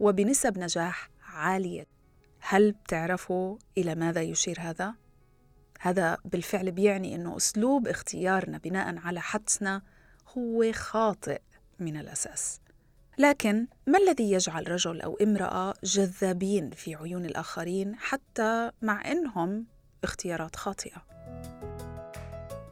وبنسب 0.00 0.58
نجاح 0.58 1.10
عالية 1.22 1.86
هل 2.40 2.72
بتعرفوا 2.72 3.58
إلى 3.78 3.94
ماذا 3.94 4.22
يشير 4.22 4.56
هذا؟ 4.60 4.94
هذا 5.80 6.18
بالفعل 6.24 6.70
بيعني 6.70 7.14
أنه 7.14 7.36
أسلوب 7.36 7.88
اختيارنا 7.88 8.58
بناء 8.58 8.98
على 8.98 9.20
حدسنا 9.20 9.82
هو 10.38 10.72
خاطئ 10.72 11.40
من 11.78 11.96
الأساس 11.96 12.60
لكن 13.18 13.66
ما 13.86 13.98
الذي 13.98 14.32
يجعل 14.32 14.70
رجل 14.70 15.00
أو 15.00 15.16
امرأة 15.16 15.74
جذابين 15.84 16.70
في 16.70 16.94
عيون 16.94 17.24
الآخرين 17.24 17.96
حتى 17.96 18.70
مع 18.82 19.12
إنهم 19.12 19.66
اختيارات 20.04 20.56
خاطئة؟ 20.56 21.06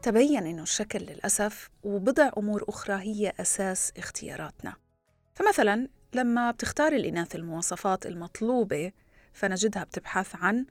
تبين 0.02 0.46
إنه 0.46 0.62
الشكل 0.62 0.98
للأسف 0.98 1.70
وبضع 1.82 2.30
أمور 2.38 2.64
أخرى 2.68 2.94
هي 2.94 3.32
أساس 3.40 3.92
اختياراتنا. 3.98 4.74
فمثلا 5.34 5.88
لما 6.14 6.50
بتختار 6.50 6.92
الإناث 6.92 7.34
المواصفات 7.34 8.06
المطلوبة 8.06 8.92
فنجدها 9.32 9.84
بتبحث 9.84 10.36
عن 10.36 10.66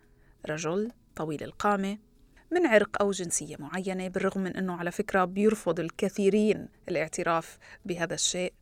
رجل 0.50 0.92
طويل 1.16 1.44
القامة 1.44 1.98
من 2.52 2.66
عرق 2.66 3.02
أو 3.02 3.12
جنسية 3.12 3.56
معينة 3.60 4.08
بالرغم 4.08 4.42
من 4.42 4.58
إنه 4.58 4.76
على 4.76 4.92
فكرة 4.92 5.26
بيرفض 5.26 5.80
الكثيرين 5.80 6.68
الاعتراف 6.90 7.58
بهذا 7.86 8.14
الشيء. 8.14 8.54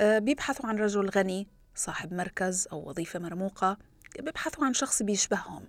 بيبحثوا 0.00 0.66
عن 0.66 0.78
رجل 0.78 1.10
غني 1.10 1.48
صاحب 1.74 2.14
مركز 2.14 2.68
أو 2.72 2.88
وظيفة 2.88 3.18
مرموقة 3.18 3.78
بيبحثوا 4.18 4.64
عن 4.64 4.74
شخص 4.74 5.02
بيشبههم. 5.02 5.64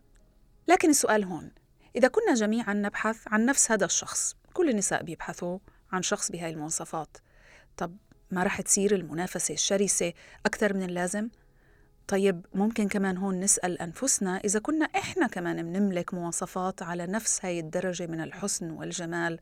لكن 0.68 0.90
السؤال 0.90 1.24
هون 1.24 1.52
إذا 1.96 2.08
كنا 2.08 2.34
جميعا 2.34 2.74
نبحث 2.74 3.18
عن 3.28 3.46
نفس 3.46 3.72
هذا 3.72 3.86
الشخص 3.86 4.36
كل 4.54 4.70
النساء 4.70 5.04
بيبحثوا 5.04 5.60
عن 5.92 6.02
شخص 6.02 6.32
بهاي 6.32 6.52
المواصفات. 6.52 7.18
طب 7.78 7.98
ما 8.32 8.44
رح 8.44 8.62
تصير 8.62 8.96
المنافسة 8.96 9.54
الشرسة 9.54 10.14
أكثر 10.46 10.74
من 10.74 10.84
اللازم؟ 10.84 11.30
طيب 12.08 12.46
ممكن 12.54 12.88
كمان 12.88 13.18
هون 13.18 13.40
نسأل 13.40 13.82
أنفسنا 13.82 14.38
إذا 14.38 14.60
كنا 14.60 14.86
إحنا 14.86 15.28
كمان 15.28 15.64
بنملك 15.64 16.14
مواصفات 16.14 16.84
على 16.84 17.08
نفس 17.08 17.46
هاي 17.46 17.60
الدرجة 17.60 18.08
من 18.08 18.22
الحسن 18.22 18.72
والجمال 18.72 19.40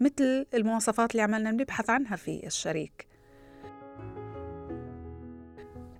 مثل 0.00 0.46
المواصفات 0.54 1.10
اللي 1.10 1.22
عملنا 1.22 1.50
نبحث 1.50 1.90
عنها 1.90 2.16
في 2.16 2.46
الشريك. 2.46 3.06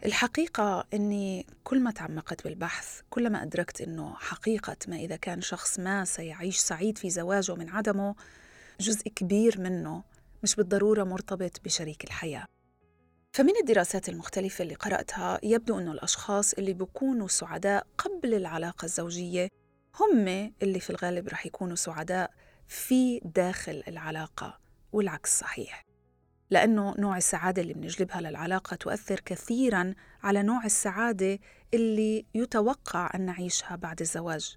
الحقيقة 0.07 0.87
أني 0.95 1.47
كل 1.65 1.81
ما 1.81 1.91
تعمقت 1.91 2.45
بالبحث 2.45 3.01
كل 3.11 3.31
ما 3.31 3.43
أدركت 3.43 3.81
أنه 3.81 4.15
حقيقة 4.15 4.77
ما 4.89 4.97
إذا 4.97 5.17
كان 5.17 5.41
شخص 5.41 5.79
ما 5.79 6.05
سيعيش 6.05 6.59
سعيد 6.59 6.99
في 6.99 7.11
زواجه 7.11 7.55
من 7.55 7.69
عدمه 7.69 8.15
جزء 8.81 9.09
كبير 9.09 9.61
منه 9.61 10.05
مش 10.43 10.55
بالضرورة 10.55 11.05
مرتبط 11.05 11.61
بشريك 11.65 12.05
الحياة. 12.05 12.47
فمن 13.33 13.53
الدراسات 13.61 14.09
المختلفة 14.09 14.63
اللي 14.63 14.75
قرأتها 14.75 15.41
يبدو 15.43 15.79
أنه 15.79 15.93
الأشخاص 15.93 16.53
اللي 16.55 16.73
بيكونوا 16.73 17.29
سعداء 17.29 17.87
قبل 17.99 18.35
العلاقة 18.35 18.85
الزوجية 18.85 19.49
هم 20.01 20.53
اللي 20.63 20.81
في 20.81 20.91
الغالب 20.91 21.29
رح 21.29 21.47
يكونوا 21.47 21.77
سعداء 21.77 22.31
في 22.69 23.21
داخل 23.25 23.83
العلاقة 23.89 24.59
والعكس 24.93 25.39
صحيح. 25.39 25.86
لأنه 26.51 26.95
نوع 26.99 27.17
السعادة 27.17 27.63
اللي 27.63 27.75
بنجلبها 27.75 28.21
للعلاقة 28.21 28.77
تؤثر 28.77 29.21
كثيراً 29.21 29.95
على 30.23 30.43
نوع 30.43 30.65
السعادة 30.65 31.39
اللي 31.75 32.25
يتوقع 32.35 33.11
أن 33.15 33.21
نعيشها 33.21 33.77
بعد 33.77 34.01
الزواج. 34.01 34.57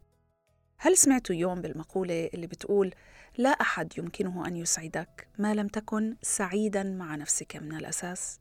هل 0.78 0.98
سمعتوا 0.98 1.36
يوم 1.36 1.62
بالمقولة 1.62 2.30
اللي 2.34 2.48
بتقول 2.48 2.94
لا 3.38 3.50
أحد 3.50 3.94
يمكنه 3.98 4.48
أن 4.48 4.56
يسعدك 4.56 5.28
ما 5.38 5.54
لم 5.54 5.68
تكن 5.68 6.16
سعيداً 6.22 6.84
مع 6.84 7.16
نفسك 7.16 7.56
من 7.56 7.76
الأساس؟ 7.76 8.40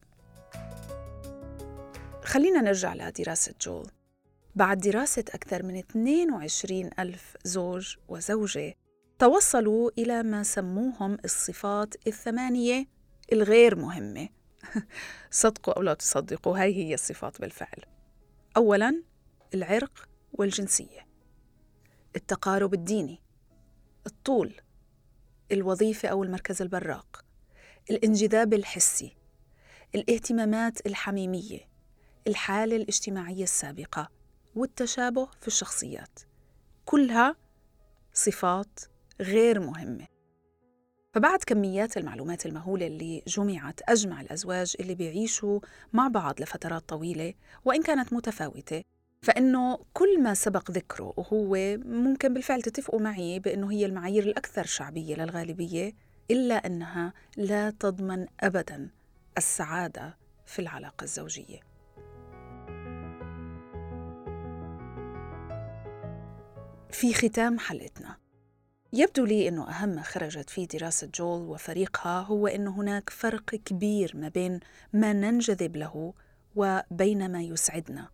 خلينا 2.24 2.60
نرجع 2.60 2.94
لدراسة 2.94 3.54
جول. 3.60 3.90
بعد 4.54 4.78
دراسة 4.78 5.24
أكثر 5.34 5.62
من 5.62 5.76
22 5.76 6.90
ألف 6.98 7.36
زوج 7.44 7.96
وزوجة 8.08 8.74
توصلوا 9.18 9.90
إلى 9.98 10.22
ما 10.22 10.42
سموهم 10.42 11.18
الصفات 11.24 11.94
الثمانية 12.06 12.86
الغير 13.32 13.76
مهمة. 13.76 14.28
صدقوا 15.30 15.74
أو 15.74 15.82
لا 15.82 15.94
تصدقوا 15.94 16.58
هاي 16.58 16.74
هي 16.74 16.94
الصفات 16.94 17.40
بالفعل. 17.40 17.84
أولاً 18.56 19.02
العرق 19.54 20.08
والجنسية. 20.32 21.06
التقارب 22.16 22.74
الديني. 22.74 23.22
الطول. 24.06 24.60
الوظيفة 25.52 26.08
أو 26.08 26.24
المركز 26.24 26.62
البراق. 26.62 27.24
الانجذاب 27.90 28.54
الحسي. 28.54 29.16
الاهتمامات 29.94 30.86
الحميمية. 30.86 31.68
الحالة 32.26 32.76
الاجتماعية 32.76 33.42
السابقة. 33.42 34.08
والتشابه 34.54 35.28
في 35.40 35.46
الشخصيات. 35.46 36.20
كلها 36.84 37.36
صفات 38.12 38.80
غير 39.20 39.60
مهمة. 39.60 40.06
فبعد 41.18 41.38
كميات 41.46 41.96
المعلومات 41.96 42.46
المهولة 42.46 42.86
اللي 42.86 43.22
جمعت 43.26 43.80
أجمع 43.88 44.20
الأزواج 44.20 44.76
اللي 44.80 44.94
بيعيشوا 44.94 45.60
مع 45.92 46.08
بعض 46.08 46.40
لفترات 46.40 46.88
طويلة 46.88 47.34
وإن 47.64 47.82
كانت 47.82 48.12
متفاوتة. 48.12 48.82
فإنه 49.22 49.78
كل 49.92 50.22
ما 50.22 50.34
سبق 50.34 50.70
ذكره 50.70 51.14
وهو 51.16 51.78
ممكن 51.84 52.34
بالفعل 52.34 52.62
تتفقوا 52.62 53.00
معي 53.00 53.38
بأنه 53.38 53.70
هي 53.72 53.86
المعايير 53.86 54.22
الأكثر 54.22 54.64
شعبية 54.64 55.14
للغالبية 55.14 55.92
إلا 56.30 56.54
أنها 56.54 57.12
لا 57.36 57.70
تضمن 57.70 58.26
أبدا 58.40 58.90
السعادة 59.38 60.16
في 60.46 60.58
العلاقة 60.58 61.04
الزوجية. 61.04 61.60
في 66.90 67.14
ختام 67.14 67.58
حلقتنا. 67.58 68.27
يبدو 68.92 69.24
لي 69.24 69.48
أنه 69.48 69.70
أهم 69.70 69.88
ما 69.88 70.02
خرجت 70.02 70.50
فيه 70.50 70.66
دراسة 70.66 71.08
جول 71.14 71.40
وفريقها 71.40 72.20
هو 72.20 72.46
أن 72.46 72.68
هناك 72.68 73.10
فرق 73.10 73.44
كبير 73.44 74.12
ما 74.14 74.28
بين 74.28 74.60
ما 74.92 75.12
ننجذب 75.12 75.76
له 75.76 76.14
وبين 76.56 77.32
ما 77.32 77.42
يسعدنا. 77.42 78.08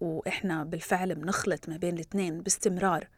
وإحنا 0.00 0.64
بالفعل 0.64 1.14
بنخلط 1.14 1.68
ما 1.68 1.76
بين 1.76 1.94
الاثنين 1.94 2.40
باستمرار. 2.42 3.08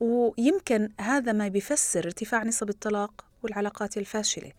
ويمكن 0.00 0.88
هذا 1.00 1.32
ما 1.32 1.48
بيفسر 1.48 2.04
ارتفاع 2.04 2.44
نسب 2.44 2.68
الطلاق 2.68 3.24
والعلاقات 3.42 3.96
الفاشلة. 3.96 4.52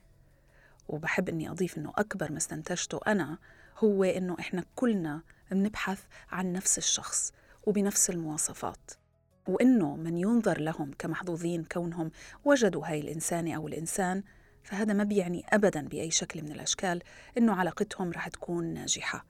وبحب 0.88 1.30
أني 1.30 1.52
أضيف 1.52 1.78
أنه 1.78 1.94
أكبر 1.98 2.32
ما 2.32 2.38
استنتجته 2.38 3.00
أنا 3.08 3.38
هو 3.78 4.04
أنه 4.04 4.36
إحنا 4.40 4.66
كلنا 4.76 5.22
بنبحث 5.52 6.00
عن 6.32 6.54
نفس 6.54 6.78
الشخص 6.78 7.34
وبنفس 7.66 8.10
المواصفات. 8.10 9.03
وإنه 9.48 9.96
من 9.96 10.18
ينظر 10.18 10.62
لهم 10.62 10.92
كمحظوظين 11.00 11.64
كونهم 11.64 12.12
وجدوا 12.46 12.88
هاي 12.88 13.00
الإنسانة 13.00 13.56
أو 13.56 13.68
الإنسان 13.68 14.24
فهذا 14.64 14.94
ما 14.94 15.04
بيعني 15.04 15.46
أبدا 15.50 15.88
بأي 15.88 16.12
شكل 16.12 16.44
من 16.44 16.52
الأشكال 16.52 17.02
إنه 17.38 17.54
علاقتهم 17.54 18.12
رح 18.12 18.28
تكون 18.28 18.66
ناجحة. 18.74 19.26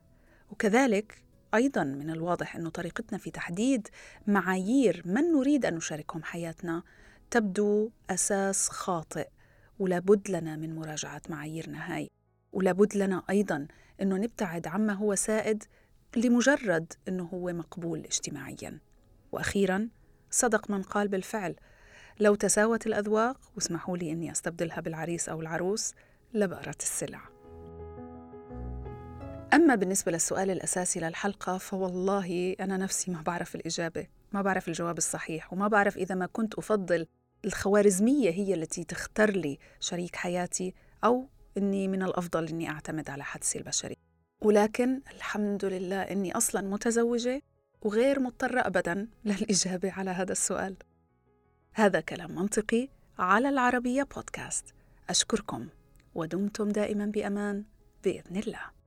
وكذلك 0.51 1.23
أيضا 1.53 1.83
من 1.83 2.09
الواضح 2.09 2.55
أنه 2.55 2.69
طريقتنا 2.69 3.17
في 3.17 3.31
تحديد 3.31 3.87
معايير 4.27 5.01
من 5.05 5.21
نريد 5.21 5.65
أن 5.65 5.75
نشاركهم 5.75 6.23
حياتنا 6.23 6.83
تبدو 7.31 7.89
أساس 8.09 8.69
خاطئ 8.69 9.27
ولابد 9.79 10.29
لنا 10.29 10.55
من 10.55 10.75
مراجعة 10.75 11.21
معاييرنا 11.29 11.95
هاي. 11.95 12.09
ولابد 12.51 12.95
لنا 12.95 13.23
أيضا 13.29 13.67
أنه 14.01 14.17
نبتعد 14.17 14.67
عما 14.67 14.93
هو 14.93 15.15
سائد 15.15 15.63
لمجرد 16.15 16.93
أنه 17.07 17.23
هو 17.23 17.53
مقبول 17.53 17.99
اجتماعيا. 17.99 18.79
وأخيرا 19.31 19.89
صدق 20.33 20.71
من 20.71 20.81
قال 20.81 21.07
بالفعل 21.07 21.55
لو 22.19 22.35
تساوت 22.35 22.87
الأذواق 22.87 23.37
واسمحوا 23.55 23.97
لي 23.97 24.11
أني 24.11 24.31
أستبدلها 24.31 24.81
بالعريس 24.81 25.29
أو 25.29 25.41
العروس 25.41 25.93
لبأرت 26.33 26.81
السلع. 26.81 27.21
أما 29.53 29.75
بالنسبة 29.75 30.11
للسؤال 30.11 30.49
الأساسي 30.51 30.99
للحلقة 30.99 31.57
فوالله 31.57 32.55
أنا 32.59 32.77
نفسي 32.77 33.11
ما 33.11 33.21
بعرف 33.21 33.55
الإجابة 33.55 34.07
ما 34.31 34.41
بعرف 34.41 34.67
الجواب 34.67 34.97
الصحيح 34.97 35.53
وما 35.53 35.67
بعرف 35.67 35.97
إذا 35.97 36.15
ما 36.15 36.25
كنت 36.25 36.55
أفضل 36.55 37.07
الخوارزمية 37.45 38.29
هي 38.29 38.53
التي 38.53 38.83
تختار 38.83 39.31
لي 39.31 39.59
شريك 39.79 40.15
حياتي 40.15 40.73
أو 41.03 41.29
أني 41.57 41.87
من 41.87 42.03
الأفضل 42.03 42.47
أني 42.47 42.69
أعتمد 42.69 43.09
على 43.09 43.23
حدسي 43.23 43.59
البشري 43.59 43.95
ولكن 44.41 45.01
الحمد 45.15 45.65
لله 45.65 46.01
أني 46.01 46.37
أصلا 46.37 46.61
متزوجة 46.61 47.41
وغير 47.83 48.19
مضطرة 48.19 48.59
أبدا 48.59 49.07
للإجابة 49.25 49.91
على 49.91 50.11
هذا 50.11 50.31
السؤال. 50.31 50.75
هذا 51.73 51.99
كلام 51.99 52.35
منطقي 52.35 52.89
على 53.19 53.49
العربية 53.49 54.03
بودكاست. 54.03 54.65
أشكركم 55.09 55.67
ودمتم 56.15 56.69
دائما 56.69 57.05
بأمان 57.05 57.63
بإذن 58.03 58.37
الله. 58.37 58.82